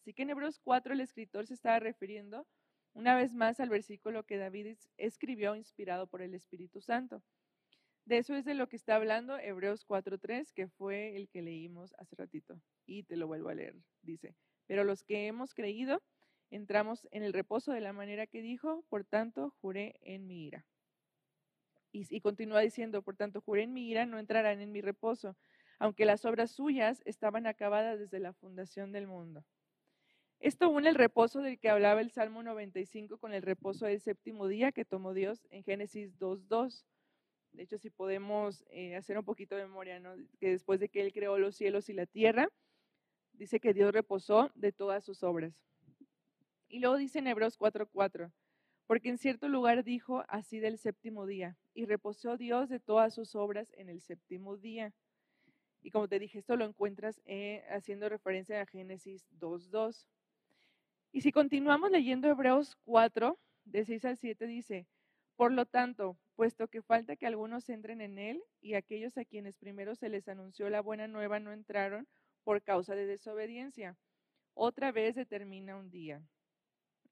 así 0.00 0.12
que 0.12 0.22
en 0.22 0.30
Hebreos 0.30 0.58
4 0.58 0.94
el 0.94 1.00
escritor 1.00 1.46
se 1.46 1.54
estaba 1.54 1.78
refiriendo 1.78 2.46
una 2.96 3.14
vez 3.14 3.34
más 3.34 3.60
al 3.60 3.68
versículo 3.68 4.24
que 4.24 4.38
David 4.38 4.78
escribió 4.96 5.54
inspirado 5.54 6.06
por 6.06 6.22
el 6.22 6.34
Espíritu 6.34 6.80
Santo. 6.80 7.22
De 8.06 8.16
eso 8.16 8.34
es 8.34 8.46
de 8.46 8.54
lo 8.54 8.68
que 8.68 8.76
está 8.76 8.96
hablando 8.96 9.38
Hebreos 9.38 9.86
4.3, 9.86 10.50
que 10.54 10.66
fue 10.68 11.14
el 11.14 11.28
que 11.28 11.42
leímos 11.42 11.94
hace 11.98 12.16
ratito. 12.16 12.58
Y 12.86 13.02
te 13.02 13.16
lo 13.16 13.26
vuelvo 13.26 13.50
a 13.50 13.54
leer. 13.54 13.74
Dice, 14.00 14.34
pero 14.66 14.82
los 14.82 15.04
que 15.04 15.26
hemos 15.26 15.52
creído, 15.52 16.02
entramos 16.50 17.06
en 17.10 17.22
el 17.22 17.34
reposo 17.34 17.70
de 17.72 17.82
la 17.82 17.92
manera 17.92 18.26
que 18.26 18.40
dijo, 18.40 18.82
por 18.88 19.04
tanto, 19.04 19.54
juré 19.60 19.96
en 20.00 20.26
mi 20.26 20.46
ira. 20.46 20.64
Y, 21.92 22.20
continúa 22.20 22.60
diciendo, 22.60 23.02
por 23.02 23.16
tanto, 23.16 23.42
juré 23.42 23.64
en 23.64 23.74
mi 23.74 23.90
ira, 23.90 24.06
no 24.06 24.18
entrarán 24.18 24.60
en 24.60 24.72
mi 24.72 24.80
reposo, 24.80 25.36
aunque 25.78 26.06
las 26.06 26.24
obras 26.24 26.50
suyas 26.50 27.02
estaban 27.04 27.46
acabadas 27.46 27.98
desde 27.98 28.20
la 28.20 28.32
fundación 28.32 28.92
del 28.92 29.06
mundo. 29.06 29.44
Esto 30.40 30.68
une 30.68 30.88
el 30.88 30.94
reposo 30.94 31.40
del 31.40 31.58
que 31.58 31.70
hablaba 31.70 32.00
el 32.00 32.10
Salmo 32.10 32.42
95 32.42 33.18
con 33.18 33.32
el 33.32 33.42
reposo 33.42 33.86
del 33.86 34.00
séptimo 34.00 34.46
día 34.46 34.70
que 34.70 34.84
tomó 34.84 35.14
Dios 35.14 35.46
en 35.50 35.64
Génesis 35.64 36.18
2.2. 36.18 36.84
De 37.52 37.62
hecho, 37.62 37.78
si 37.78 37.88
podemos 37.88 38.62
eh, 38.68 38.96
hacer 38.96 39.18
un 39.18 39.24
poquito 39.24 39.56
de 39.56 39.62
memoria, 39.62 39.98
¿no? 39.98 40.14
que 40.38 40.50
después 40.50 40.78
de 40.78 40.90
que 40.90 41.00
Él 41.00 41.12
creó 41.12 41.38
los 41.38 41.56
cielos 41.56 41.88
y 41.88 41.94
la 41.94 42.04
tierra, 42.04 42.48
dice 43.32 43.60
que 43.60 43.72
Dios 43.72 43.92
reposó 43.92 44.50
de 44.54 44.72
todas 44.72 45.04
sus 45.04 45.22
obras. 45.22 45.54
Y 46.68 46.80
luego 46.80 46.96
dice 46.96 47.20
en 47.20 47.28
Hebreos 47.28 47.58
4.4, 47.58 48.30
porque 48.86 49.08
en 49.08 49.18
cierto 49.18 49.48
lugar 49.48 49.84
dijo 49.84 50.24
así 50.28 50.58
del 50.58 50.78
séptimo 50.78 51.26
día, 51.26 51.56
y 51.72 51.86
reposó 51.86 52.36
Dios 52.36 52.68
de 52.68 52.78
todas 52.78 53.14
sus 53.14 53.34
obras 53.34 53.72
en 53.76 53.88
el 53.88 54.02
séptimo 54.02 54.58
día. 54.58 54.92
Y 55.80 55.90
como 55.90 56.08
te 56.08 56.18
dije, 56.18 56.38
esto 56.38 56.56
lo 56.56 56.64
encuentras 56.64 57.22
eh, 57.24 57.64
haciendo 57.70 58.08
referencia 58.08 58.60
a 58.60 58.66
Génesis 58.66 59.24
2.2. 59.38 60.06
Y 61.12 61.22
si 61.22 61.32
continuamos 61.32 61.90
leyendo 61.90 62.28
Hebreos 62.28 62.76
4, 62.84 63.38
de 63.64 63.84
6 63.84 64.04
al 64.04 64.16
7, 64.16 64.46
dice, 64.46 64.86
por 65.36 65.52
lo 65.52 65.66
tanto, 65.66 66.18
puesto 66.34 66.68
que 66.68 66.82
falta 66.82 67.16
que 67.16 67.26
algunos 67.26 67.68
entren 67.68 68.00
en 68.00 68.18
él, 68.18 68.42
y 68.60 68.74
aquellos 68.74 69.16
a 69.18 69.24
quienes 69.24 69.56
primero 69.56 69.94
se 69.94 70.08
les 70.08 70.28
anunció 70.28 70.70
la 70.70 70.82
buena 70.82 71.08
nueva 71.08 71.40
no 71.40 71.52
entraron 71.52 72.06
por 72.44 72.62
causa 72.62 72.94
de 72.94 73.06
desobediencia, 73.06 73.96
otra 74.54 74.92
vez 74.92 75.14
determina 75.14 75.76
un 75.76 75.90
día 75.90 76.22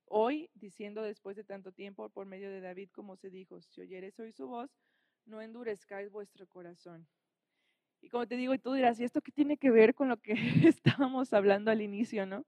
Hoy, 0.06 0.50
diciendo 0.54 1.02
después 1.02 1.36
de 1.36 1.44
tanto 1.44 1.72
tiempo 1.72 2.08
por 2.10 2.26
medio 2.26 2.50
de 2.50 2.60
David, 2.60 2.90
como 2.92 3.16
se 3.16 3.30
dijo, 3.30 3.60
si 3.62 3.80
oyeres 3.80 4.18
hoy 4.20 4.32
su 4.32 4.46
voz, 4.46 4.70
no 5.24 5.40
endurezcáis 5.40 6.10
vuestro 6.10 6.46
corazón. 6.46 7.06
Y 8.00 8.10
como 8.10 8.26
te 8.26 8.36
digo, 8.36 8.52
y 8.54 8.58
tú 8.58 8.74
dirás, 8.74 9.00
¿y 9.00 9.04
esto 9.04 9.22
qué 9.22 9.32
tiene 9.32 9.56
que 9.56 9.70
ver 9.70 9.94
con 9.94 10.08
lo 10.08 10.18
que 10.18 10.34
estábamos 10.68 11.32
hablando 11.32 11.70
al 11.70 11.80
inicio, 11.80 12.26
no? 12.26 12.44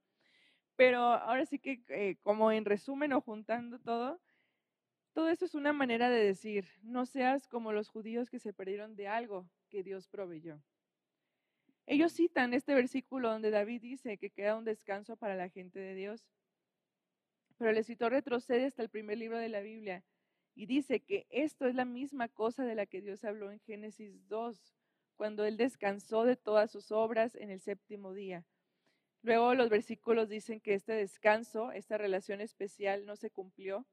Pero 0.77 0.99
ahora 0.99 1.45
sí 1.45 1.59
que, 1.59 1.83
eh, 1.89 2.17
como 2.21 2.51
en 2.51 2.63
resumen 2.63 3.11
o 3.11 3.19
juntando 3.19 3.79
todo, 3.79 4.21
todo 5.13 5.29
esto 5.29 5.45
es 5.45 5.55
una 5.55 5.73
manera 5.73 6.09
de 6.11 6.23
decir, 6.23 6.67
no 6.83 7.07
seas 7.07 7.47
como 7.47 7.73
los 7.73 7.89
judíos 7.89 8.29
que 8.29 8.39
se 8.39 8.53
perdieron 8.53 8.95
de 8.95 9.07
algo 9.07 9.49
que 9.69 9.81
Dios 9.83 10.07
proveyó. 10.07 10.61
Ellos 11.87 12.13
citan 12.13 12.53
este 12.53 12.75
versículo 12.75 13.29
donde 13.29 13.49
David 13.49 13.81
dice 13.81 14.17
que 14.19 14.29
queda 14.29 14.55
un 14.55 14.65
descanso 14.65 15.17
para 15.17 15.35
la 15.35 15.49
gente 15.49 15.79
de 15.79 15.95
Dios. 15.95 16.29
Pero 17.57 17.71
el 17.71 17.77
escritor 17.77 18.11
retrocede 18.11 18.65
hasta 18.65 18.83
el 18.83 18.89
primer 18.89 19.17
libro 19.17 19.39
de 19.39 19.49
la 19.49 19.61
Biblia 19.61 20.03
y 20.53 20.67
dice 20.67 20.99
que 20.99 21.25
esto 21.31 21.65
es 21.65 21.73
la 21.73 21.85
misma 21.85 22.27
cosa 22.27 22.65
de 22.65 22.75
la 22.75 22.85
que 22.85 23.01
Dios 23.01 23.23
habló 23.23 23.51
en 23.51 23.59
Génesis 23.61 24.27
2, 24.27 24.75
cuando 25.15 25.43
Él 25.45 25.57
descansó 25.57 26.23
de 26.23 26.35
todas 26.35 26.69
sus 26.69 26.91
obras 26.91 27.33
en 27.33 27.49
el 27.49 27.61
séptimo 27.61 28.13
día. 28.13 28.45
Luego 29.21 29.53
los 29.55 29.69
versículos 29.69 30.29
dicen 30.29 30.59
que 30.61 30.73
este 30.73 30.93
descanso, 30.93 31.71
esta 31.71 31.97
relación 31.97 32.41
especial 32.41 33.05
no 33.05 33.15
se 33.15 33.29
cumplió 33.29 33.85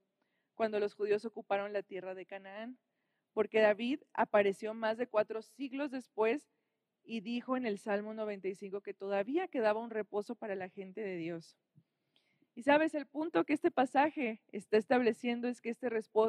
cuando 0.55 0.79
los 0.79 0.95
judíos 0.95 1.25
ocuparon 1.25 1.73
la 1.73 1.83
tierra 1.83 2.15
de 2.15 2.27
Canaán, 2.27 2.79
porque 3.33 3.61
David 3.61 4.01
apareció 4.13 4.75
más 4.75 4.97
de 4.97 5.09
cuatro 5.09 5.43
siglos 5.43 5.91
después 5.91 6.49
y 7.03 7.21
dijo 7.21 7.57
en 7.57 7.67
el 7.67 7.79
Salmo 7.79 8.15
95 8.15 8.81
que 8.81 8.95
todavía 8.95 9.49
quedaba 9.49 9.81
un 9.81 9.91
reposo 9.91 10.37
para 10.37 10.55
la 10.55 10.69
gente 10.69 11.01
de 11.03 11.17
Dios. 11.17 11.57
Y 12.55 12.63
sabes, 12.63 12.95
el 12.95 13.07
punto 13.07 13.45
que 13.45 13.53
este 13.53 13.71
pasaje 13.71 14.41
está 14.53 14.77
estableciendo 14.77 15.49
es 15.49 15.61
que 15.61 15.71
este, 15.71 15.89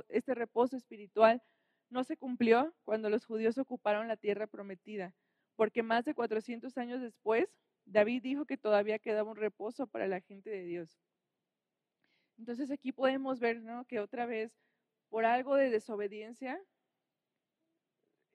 este 0.10 0.34
reposo 0.34 0.75
espiritual 0.75 1.43
no 1.89 2.03
se 2.03 2.17
cumplió 2.17 2.73
cuando 2.84 3.10
los 3.10 3.25
judíos 3.25 3.58
ocuparon 3.60 4.08
la 4.08 4.17
tierra 4.17 4.47
prometida, 4.47 5.13
porque 5.55 5.84
más 5.84 6.03
de 6.03 6.15
400 6.15 6.77
años 6.77 6.99
después, 7.01 7.55
David 7.85 8.23
dijo 8.23 8.45
que 8.45 8.57
todavía 8.57 8.99
quedaba 8.99 9.31
un 9.31 9.37
reposo 9.37 9.87
para 9.87 10.07
la 10.07 10.21
gente 10.21 10.49
de 10.49 10.63
Dios. 10.63 10.99
Entonces 12.37 12.71
aquí 12.71 12.91
podemos 12.91 13.39
ver 13.39 13.61
¿no? 13.61 13.85
que 13.85 13.99
otra 13.99 14.25
vez, 14.25 14.51
por 15.09 15.25
algo 15.25 15.55
de 15.55 15.69
desobediencia, 15.69 16.61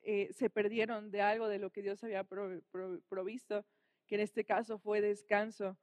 eh, 0.03 0.33
se 0.33 0.49
perdieron 0.49 1.11
de 1.11 1.21
algo 1.21 1.49
de 1.49 1.59
lo 1.59 1.71
que 1.71 1.83
Dios 1.83 2.03
había 2.03 2.25
provisto, 2.25 3.67
que 4.07 4.15
en 4.15 4.21
este 4.23 4.45
caso 4.45 4.79
fue 4.79 5.01
descanso. 5.01 5.77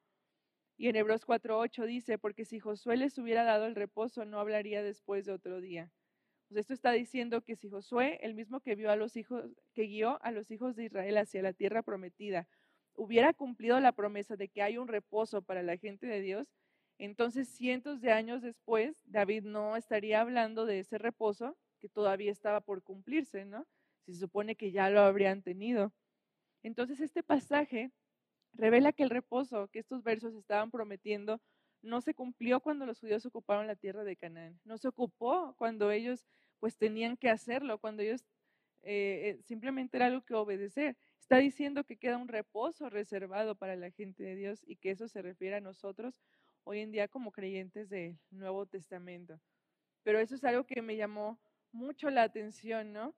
Y 0.77 0.87
en 0.89 0.95
Hebreos 0.95 1.25
4.8 1.25 1.85
dice, 1.85 2.17
porque 2.17 2.45
si 2.45 2.59
Josué 2.59 2.97
les 2.97 3.17
hubiera 3.17 3.43
dado 3.43 3.65
el 3.65 3.75
reposo, 3.75 4.25
no 4.25 4.39
hablaría 4.39 4.81
después 4.81 5.25
de 5.25 5.33
otro 5.33 5.61
día. 5.61 5.91
Esto 6.49 6.73
está 6.73 6.91
diciendo 6.91 7.41
que 7.41 7.55
si 7.55 7.69
Josué, 7.69 8.19
el 8.21 8.33
mismo 8.33 8.61
que 8.61 8.75
guió 8.75 8.89
a 8.89 8.95
los 8.95 9.17
hijos 10.51 10.75
de 10.75 10.83
Israel 10.83 11.17
hacia 11.17 11.41
la 11.41 11.53
tierra 11.53 11.81
prometida, 11.83 12.47
hubiera 12.97 13.33
cumplido 13.33 13.79
la 13.79 13.93
promesa 13.93 14.35
de 14.35 14.49
que 14.49 14.61
hay 14.61 14.77
un 14.77 14.87
reposo 14.87 15.41
para 15.41 15.63
la 15.63 15.77
gente 15.77 16.07
de 16.07 16.21
Dios, 16.21 16.47
entonces 16.97 17.47
cientos 17.47 18.01
de 18.01 18.11
años 18.11 18.41
después, 18.41 19.03
David 19.05 19.43
no 19.43 19.77
estaría 19.77 20.19
hablando 20.19 20.65
de 20.65 20.79
ese 20.79 20.97
reposo 20.97 21.55
que 21.79 21.89
todavía 21.89 22.31
estaba 22.31 22.59
por 22.59 22.81
cumplirse, 22.83 23.45
¿no? 23.45 23.67
Se 24.05 24.15
supone 24.15 24.55
que 24.55 24.71
ya 24.71 24.89
lo 24.89 25.01
habrían 25.01 25.43
tenido. 25.43 25.93
Entonces 26.63 26.99
este 26.99 27.21
pasaje 27.23 27.91
revela 28.53 28.91
que 28.91 29.03
el 29.03 29.11
reposo 29.11 29.67
que 29.67 29.79
estos 29.79 30.03
versos 30.03 30.33
estaban 30.33 30.71
prometiendo 30.71 31.39
no 31.83 32.01
se 32.01 32.15
cumplió 32.15 32.59
cuando 32.61 32.85
los 32.87 32.99
judíos 32.99 33.25
ocuparon 33.27 33.67
la 33.67 33.75
tierra 33.75 34.03
de 34.03 34.15
Canaán, 34.15 34.59
no 34.65 34.77
se 34.79 34.87
ocupó 34.87 35.55
cuando 35.57 35.91
ellos 35.91 36.25
pues 36.59 36.75
tenían 36.77 37.17
que 37.17 37.29
hacerlo, 37.29 37.77
cuando 37.77 38.01
ellos 38.01 38.25
eh, 38.81 39.37
eh, 39.37 39.43
simplemente 39.43 39.97
era 39.97 40.07
algo 40.07 40.23
que 40.23 40.33
obedecer. 40.33 40.97
Está 41.27 41.39
diciendo 41.39 41.83
que 41.83 41.97
queda 41.97 42.15
un 42.15 42.29
reposo 42.29 42.89
reservado 42.89 43.55
para 43.55 43.75
la 43.75 43.91
gente 43.91 44.23
de 44.23 44.37
Dios 44.37 44.63
y 44.65 44.77
que 44.77 44.91
eso 44.91 45.09
se 45.09 45.21
refiere 45.21 45.57
a 45.57 45.59
nosotros 45.59 46.21
hoy 46.63 46.79
en 46.79 46.89
día 46.89 47.09
como 47.09 47.33
creyentes 47.33 47.89
del 47.89 48.17
Nuevo 48.31 48.65
Testamento. 48.65 49.37
Pero 50.03 50.19
eso 50.19 50.35
es 50.35 50.45
algo 50.45 50.63
que 50.63 50.81
me 50.81 50.95
llamó 50.95 51.37
mucho 51.73 52.09
la 52.09 52.23
atención, 52.23 52.93
¿no? 52.93 53.13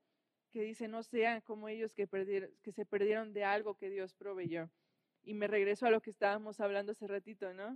Que 0.50 0.64
dice, 0.64 0.88
no 0.88 1.04
sean 1.04 1.42
como 1.42 1.70
ellos 1.70 1.94
que, 1.94 2.08
perdieron, 2.08 2.50
se 2.64 2.84
perdieron 2.84 3.32
de 3.32 3.44
algo 3.44 3.76
que 3.76 3.92
Dios 3.92 4.16
proveyó. 4.16 4.72
Y 5.22 5.36
me 5.36 5.46
regreso 5.46 5.86
a 5.86 5.92
lo 5.92 6.02
que 6.02 6.10
estábamos 6.10 6.60
hablando 6.60 6.94
hace 6.94 7.06
ratito, 7.06 7.54
¿no? 7.54 7.74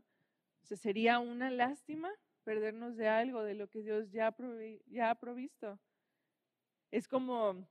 O 0.63 0.65
sea, 0.65 0.77
sería 0.77 1.19
una 1.19 1.51
lástima 1.51 2.09
perdernos 2.43 2.97
de 2.97 3.07
algo, 3.07 3.43
de 3.43 3.53
lo 3.53 3.67
que 3.67 3.83
Dios 3.83 4.09
ya 4.09 4.29
ha 4.29 5.15
provisto. 5.15 5.79
Es 6.89 7.07
como, 7.07 7.67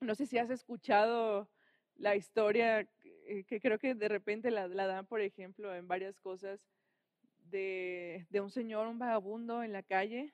no 0.00 0.14
sé 0.16 0.26
si 0.26 0.38
has 0.38 0.50
escuchado 0.50 1.53
la 1.96 2.16
historia, 2.16 2.88
eh, 3.02 3.44
que 3.44 3.60
creo 3.60 3.78
que 3.78 3.94
de 3.94 4.08
repente 4.08 4.50
la, 4.50 4.68
dan, 4.68 5.06
por 5.06 5.20
ejemplo, 5.20 5.74
en 5.74 5.88
varias 5.88 6.18
cosas, 6.20 6.66
de, 7.50 8.26
de, 8.30 8.40
un 8.40 8.50
señor, 8.50 8.86
un 8.88 8.98
vagabundo 8.98 9.62
en 9.62 9.72
la 9.72 9.82
calle, 9.82 10.32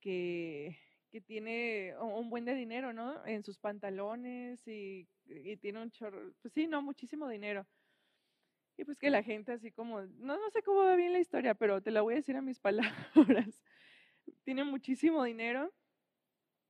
que, 0.00 0.78
que 1.10 1.20
tiene 1.20 1.94
un 2.00 2.30
buen 2.30 2.44
de 2.44 2.54
dinero, 2.54 2.92
¿no? 2.92 3.24
En 3.26 3.44
sus 3.44 3.58
pantalones 3.58 4.66
y, 4.66 5.06
y 5.26 5.56
tiene 5.58 5.82
un 5.82 5.90
chorro, 5.90 6.32
pues 6.40 6.52
sí, 6.54 6.66
no, 6.66 6.82
muchísimo 6.82 7.28
dinero. 7.28 7.66
Y 8.76 8.84
pues 8.84 8.98
que 8.98 9.10
la 9.10 9.22
gente 9.22 9.52
así 9.52 9.70
como, 9.70 10.00
no, 10.00 10.38
no 10.38 10.50
sé 10.50 10.62
cómo 10.62 10.80
va 10.80 10.96
bien 10.96 11.12
la 11.12 11.20
historia, 11.20 11.54
pero 11.54 11.82
te 11.82 11.90
la 11.90 12.00
voy 12.00 12.14
a 12.14 12.16
decir 12.16 12.36
a 12.36 12.42
mis 12.42 12.58
palabras. 13.14 13.62
Tiene 14.44 14.64
muchísimo 14.64 15.22
dinero 15.22 15.72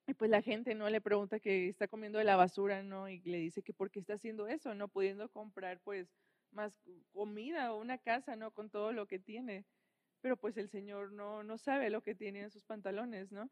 y 0.06 0.14
pues 0.14 0.30
la 0.30 0.42
gente 0.42 0.74
no 0.74 0.88
le 0.90 1.00
pregunta 1.00 1.40
que 1.40 1.68
está 1.68 1.86
comiendo 1.88 2.18
de 2.18 2.24
la 2.24 2.36
basura, 2.36 2.82
¿no? 2.82 3.08
Y 3.08 3.20
le 3.20 3.38
dice 3.38 3.62
que 3.62 3.72
por 3.72 3.90
qué 3.90 4.00
está 4.00 4.14
haciendo 4.14 4.48
eso, 4.48 4.74
no 4.74 4.88
pudiendo 4.88 5.28
comprar 5.30 5.80
pues 5.80 6.08
más 6.50 6.72
comida 7.12 7.72
o 7.72 7.80
una 7.80 7.98
casa, 7.98 8.36
¿no? 8.36 8.52
Con 8.52 8.68
todo 8.70 8.92
lo 8.92 9.06
que 9.06 9.18
tiene. 9.18 9.64
Pero 10.20 10.36
pues 10.36 10.56
el 10.56 10.68
Señor 10.68 11.12
no, 11.12 11.42
no 11.42 11.58
sabe 11.58 11.90
lo 11.90 12.02
que 12.02 12.14
tiene 12.14 12.40
en 12.42 12.50
sus 12.50 12.64
pantalones, 12.64 13.32
¿no? 13.32 13.50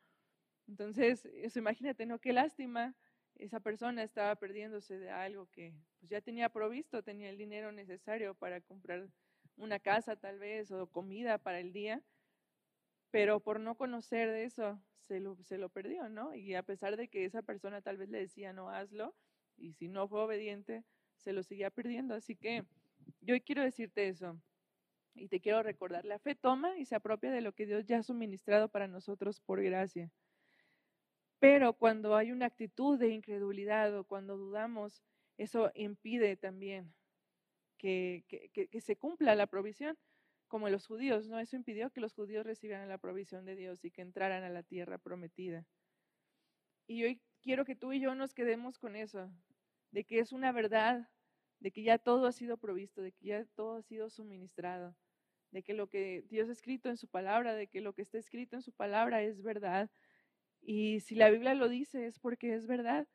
Entonces, 0.68 1.24
eso, 1.26 1.58
imagínate, 1.58 2.06
¿no? 2.06 2.20
Qué 2.20 2.32
lástima 2.32 2.94
esa 3.36 3.60
persona 3.60 4.02
estaba 4.02 4.36
perdiéndose 4.36 4.98
de 4.98 5.10
algo 5.10 5.46
que 5.50 5.74
pues, 5.98 6.10
ya 6.10 6.20
tenía 6.20 6.48
provisto, 6.48 7.02
tenía 7.02 7.30
el 7.30 7.38
dinero 7.38 7.72
necesario 7.72 8.34
para 8.34 8.60
comprar 8.60 9.08
una 9.56 9.78
casa 9.78 10.16
tal 10.16 10.38
vez 10.38 10.70
o 10.70 10.86
comida 10.88 11.38
para 11.38 11.60
el 11.60 11.72
día, 11.72 12.02
pero 13.10 13.40
por 13.40 13.60
no 13.60 13.76
conocer 13.76 14.30
de 14.30 14.44
eso 14.44 14.80
se 15.06 15.20
lo, 15.20 15.36
se 15.42 15.58
lo 15.58 15.68
perdió, 15.68 16.08
¿no? 16.08 16.34
Y 16.34 16.54
a 16.54 16.62
pesar 16.62 16.96
de 16.96 17.08
que 17.08 17.24
esa 17.24 17.42
persona 17.42 17.82
tal 17.82 17.96
vez 17.96 18.08
le 18.08 18.18
decía 18.18 18.52
no 18.52 18.70
hazlo, 18.70 19.14
y 19.56 19.72
si 19.74 19.88
no 19.88 20.08
fue 20.08 20.22
obediente, 20.22 20.84
se 21.16 21.32
lo 21.32 21.42
seguía 21.42 21.70
perdiendo. 21.70 22.14
Así 22.14 22.36
que 22.36 22.64
yo 23.20 23.34
quiero 23.42 23.62
decirte 23.62 24.08
eso. 24.08 24.40
Y 25.14 25.28
te 25.28 25.40
quiero 25.40 25.62
recordar, 25.62 26.04
la 26.04 26.18
fe 26.18 26.34
toma 26.34 26.78
y 26.78 26.84
se 26.84 26.94
apropia 26.94 27.30
de 27.30 27.40
lo 27.40 27.52
que 27.52 27.66
Dios 27.66 27.84
ya 27.86 27.98
ha 27.98 28.02
suministrado 28.02 28.68
para 28.68 28.86
nosotros 28.86 29.40
por 29.40 29.60
gracia. 29.62 30.10
Pero 31.40 31.72
cuando 31.72 32.16
hay 32.16 32.32
una 32.32 32.46
actitud 32.46 32.98
de 32.98 33.08
incredulidad 33.08 33.96
o 33.98 34.04
cuando 34.04 34.36
dudamos, 34.36 35.02
eso 35.36 35.72
impide 35.74 36.36
también 36.36 36.94
que, 37.76 38.24
se 38.80 38.96
cumpla 38.96 39.34
la 39.34 39.46
provisión, 39.46 39.96
como 40.50 40.68
los 40.68 40.86
judíos, 40.86 41.28
¿no? 41.28 41.38
Eso 41.38 41.56
impidió 41.56 41.90
que 41.90 42.00
los 42.00 42.12
judíos 42.12 42.44
recibieran 42.44 42.88
la 42.88 42.98
provisión 42.98 43.46
de 43.46 43.54
Dios 43.54 43.84
y 43.84 43.92
que 43.92 44.02
entraran 44.02 44.42
a 44.42 44.50
la 44.50 44.64
tierra 44.64 44.98
prometida. 44.98 45.64
Y 46.88 47.04
hoy 47.04 47.22
quiero 47.40 47.64
que 47.64 47.76
tú 47.76 47.92
y 47.92 48.00
yo 48.00 48.16
nos 48.16 48.34
quedemos 48.34 48.76
con 48.76 48.96
eso, 48.96 49.30
de 49.92 50.04
que 50.04 50.18
es 50.18 50.32
una 50.32 50.50
verdad, 50.50 51.08
de 51.60 51.70
que 51.70 51.84
ya 51.84 51.98
todo 51.98 52.26
ha 52.26 52.32
sido 52.32 52.58
provisto, 52.58 53.00
de 53.00 53.12
que 53.12 53.26
ya 53.26 53.44
todo 53.54 53.76
ha 53.76 53.82
sido 53.82 54.10
suministrado, 54.10 54.96
de 55.52 55.62
que 55.62 55.72
lo 55.72 55.88
que 55.88 56.24
Dios 56.28 56.48
ha 56.48 56.52
escrito 56.52 56.88
en 56.88 56.96
su 56.96 57.06
palabra, 57.06 57.54
de 57.54 57.68
que 57.68 57.80
lo 57.80 57.94
que 57.94 58.02
está 58.02 58.18
escrito 58.18 58.56
en 58.56 58.62
su 58.62 58.72
palabra 58.72 59.22
es 59.22 59.42
verdad. 59.42 59.88
Y 60.60 60.98
si 60.98 61.14
la 61.14 61.30
Biblia 61.30 61.54
lo 61.54 61.68
dice 61.68 62.06
es 62.06 62.18
porque 62.18 62.54
es 62.54 62.66
verdad. 62.66 63.06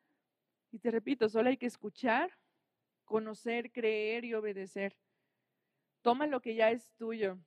Y 0.72 0.80
te 0.80 0.90
repito, 0.90 1.28
solo 1.28 1.50
hay 1.50 1.58
que 1.58 1.66
escuchar, 1.66 2.32
conocer, 3.04 3.74
creer 3.74 4.24
y 4.24 4.34
obedecer. 4.34 4.96
Toma 6.06 6.28
lo 6.28 6.40
que 6.40 6.54
ya 6.54 6.70
es 6.70 6.94
tuyo. 6.98 7.40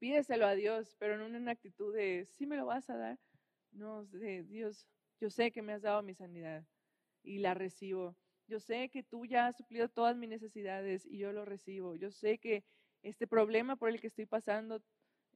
Pídeselo 0.00 0.48
a 0.48 0.56
Dios, 0.56 0.96
pero 0.98 1.16
no 1.16 1.26
en 1.26 1.36
una 1.36 1.52
actitud 1.52 1.94
de, 1.94 2.26
sí 2.32 2.44
me 2.44 2.56
lo 2.56 2.66
vas 2.66 2.90
a 2.90 2.96
dar. 2.96 3.20
No, 3.70 4.04
Dios, 4.06 4.88
yo 5.20 5.30
sé 5.30 5.52
que 5.52 5.62
me 5.62 5.72
has 5.72 5.82
dado 5.82 6.02
mi 6.02 6.12
sanidad 6.12 6.64
y 7.22 7.38
la 7.38 7.54
recibo. 7.54 8.16
Yo 8.48 8.58
sé 8.58 8.88
que 8.88 9.04
tú 9.04 9.26
ya 9.26 9.46
has 9.46 9.56
suplido 9.56 9.88
todas 9.88 10.16
mis 10.16 10.28
necesidades 10.28 11.06
y 11.06 11.18
yo 11.18 11.30
lo 11.30 11.44
recibo. 11.44 11.94
Yo 11.94 12.10
sé 12.10 12.38
que 12.38 12.64
este 13.02 13.28
problema 13.28 13.76
por 13.76 13.90
el 13.90 14.00
que 14.00 14.08
estoy 14.08 14.26
pasando, 14.26 14.82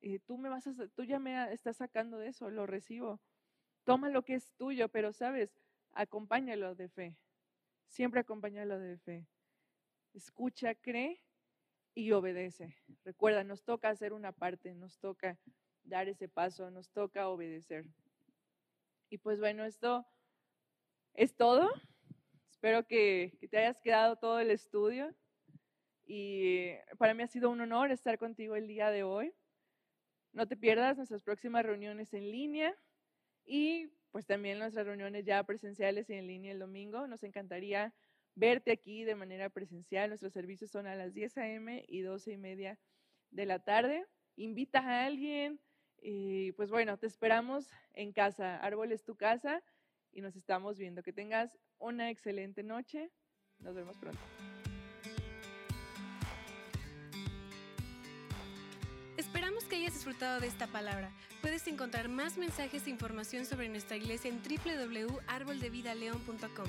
eh, 0.01 0.18
tú 0.18 0.37
me 0.37 0.49
vas 0.49 0.68
tú 0.96 1.05
ya 1.05 1.20
me 1.20 1.53
estás 1.53 1.77
sacando 1.77 2.18
de 2.18 2.31
eso, 2.31 2.51
lo 2.51 2.66
recibo. 2.66 3.20
Toma 3.85 4.09
lo 4.09 4.25
que 4.25 4.35
es 4.35 4.53
tuyo, 4.57 4.88
pero 4.88 5.12
sabes, 5.12 5.61
acompáñalo 5.92 6.75
de 6.75 6.88
fe. 6.88 7.16
Siempre 7.87 8.18
acompáñalo 8.18 8.81
de 8.81 8.99
fe. 8.99 9.29
Escucha, 10.12 10.75
cree 10.75 11.23
y 12.01 12.13
obedece. 12.13 12.75
Recuerda, 13.05 13.45
nos 13.45 13.63
toca 13.63 13.91
hacer 13.91 14.15
una 14.15 14.33
parte, 14.33 14.75
nos 14.75 14.99
toca 14.99 15.39
dar 15.85 16.09
ese 16.09 16.29
paso, 16.29 16.71
nos 16.71 16.91
toca 16.91 17.29
obedecer. 17.29 17.85
Y 19.11 19.19
pues 19.19 19.39
bueno, 19.39 19.65
esto 19.67 20.07
es 21.13 21.37
todo. 21.37 21.71
Espero 22.51 22.87
que, 22.87 23.37
te 23.51 23.59
hayas 23.59 23.81
quedado 23.81 24.17
todo 24.17 24.41
el 24.41 24.51
estudio. 24.51 25.15
Y 26.07 26.71
para 26.97 27.13
mí 27.13 27.23
ha 27.23 27.29
sido 27.29 27.51
un 27.51 27.61
honor 27.61 27.91
estar 27.91 28.19
contigo 28.19 28.57
el 28.57 28.67
día 28.67 28.91
de 28.91 29.03
hoy. 29.03 29.35
No 30.33 30.49
te 30.49 30.57
pierdas 30.57 30.97
nuestras 30.97 31.23
próximas 31.23 31.67
reuniones 31.67 32.15
en 32.15 32.31
línea 32.31 32.75
y 33.45 33.89
pues 34.11 34.27
también 34.27 34.59
nuestras 34.59 34.87
reuniones 34.87 35.25
ya 35.27 35.43
presenciales 35.45 36.09
y 36.09 36.15
en 36.15 36.27
línea 36.27 36.53
el 36.53 36.61
domingo. 36.61 37.07
Nos 37.07 37.23
encantaría 37.25 37.93
verte 38.40 38.72
aquí 38.72 39.05
de 39.05 39.14
manera 39.14 39.50
presencial. 39.50 40.09
Nuestros 40.09 40.33
servicios 40.33 40.70
son 40.70 40.87
a 40.87 40.96
las 40.96 41.14
10 41.14 41.38
a.m. 41.38 41.85
y 41.87 42.00
12 42.00 42.33
y 42.33 42.38
media 42.38 42.79
de 43.31 43.46
la 43.46 43.61
tarde. 43.61 44.07
Invita 44.37 44.81
a 44.81 45.05
alguien, 45.05 45.61
y 46.03 46.53
pues 46.53 46.70
bueno, 46.70 46.96
te 46.98 47.07
esperamos 47.07 47.68
en 47.92 48.12
casa. 48.12 48.57
Árbol 48.57 48.92
es 48.92 49.05
tu 49.05 49.16
casa 49.16 49.62
y 50.12 50.22
nos 50.22 50.37
estamos 50.37 50.79
viendo. 50.79 51.03
Que 51.03 51.12
tengas 51.12 51.59
una 51.79 52.09
excelente 52.11 52.62
noche. 52.62 53.11
Nos 53.59 53.74
vemos 53.74 53.98
pronto. 53.98 54.20
Esperamos 59.18 59.64
que 59.64 59.76
hayas 59.76 59.92
disfrutado 59.92 60.40
de 60.40 60.46
esta 60.46 60.66
palabra. 60.66 61.12
Puedes 61.42 61.66
encontrar 61.66 62.09
más 62.09 62.38
mensajes 62.38 62.87
e 62.87 62.90
información 62.90 63.44
sobre 63.44 63.68
nuestra 63.68 63.98
iglesia 63.98 64.31
en 64.31 64.40
www.arboldevidaleon.com. 64.42 66.68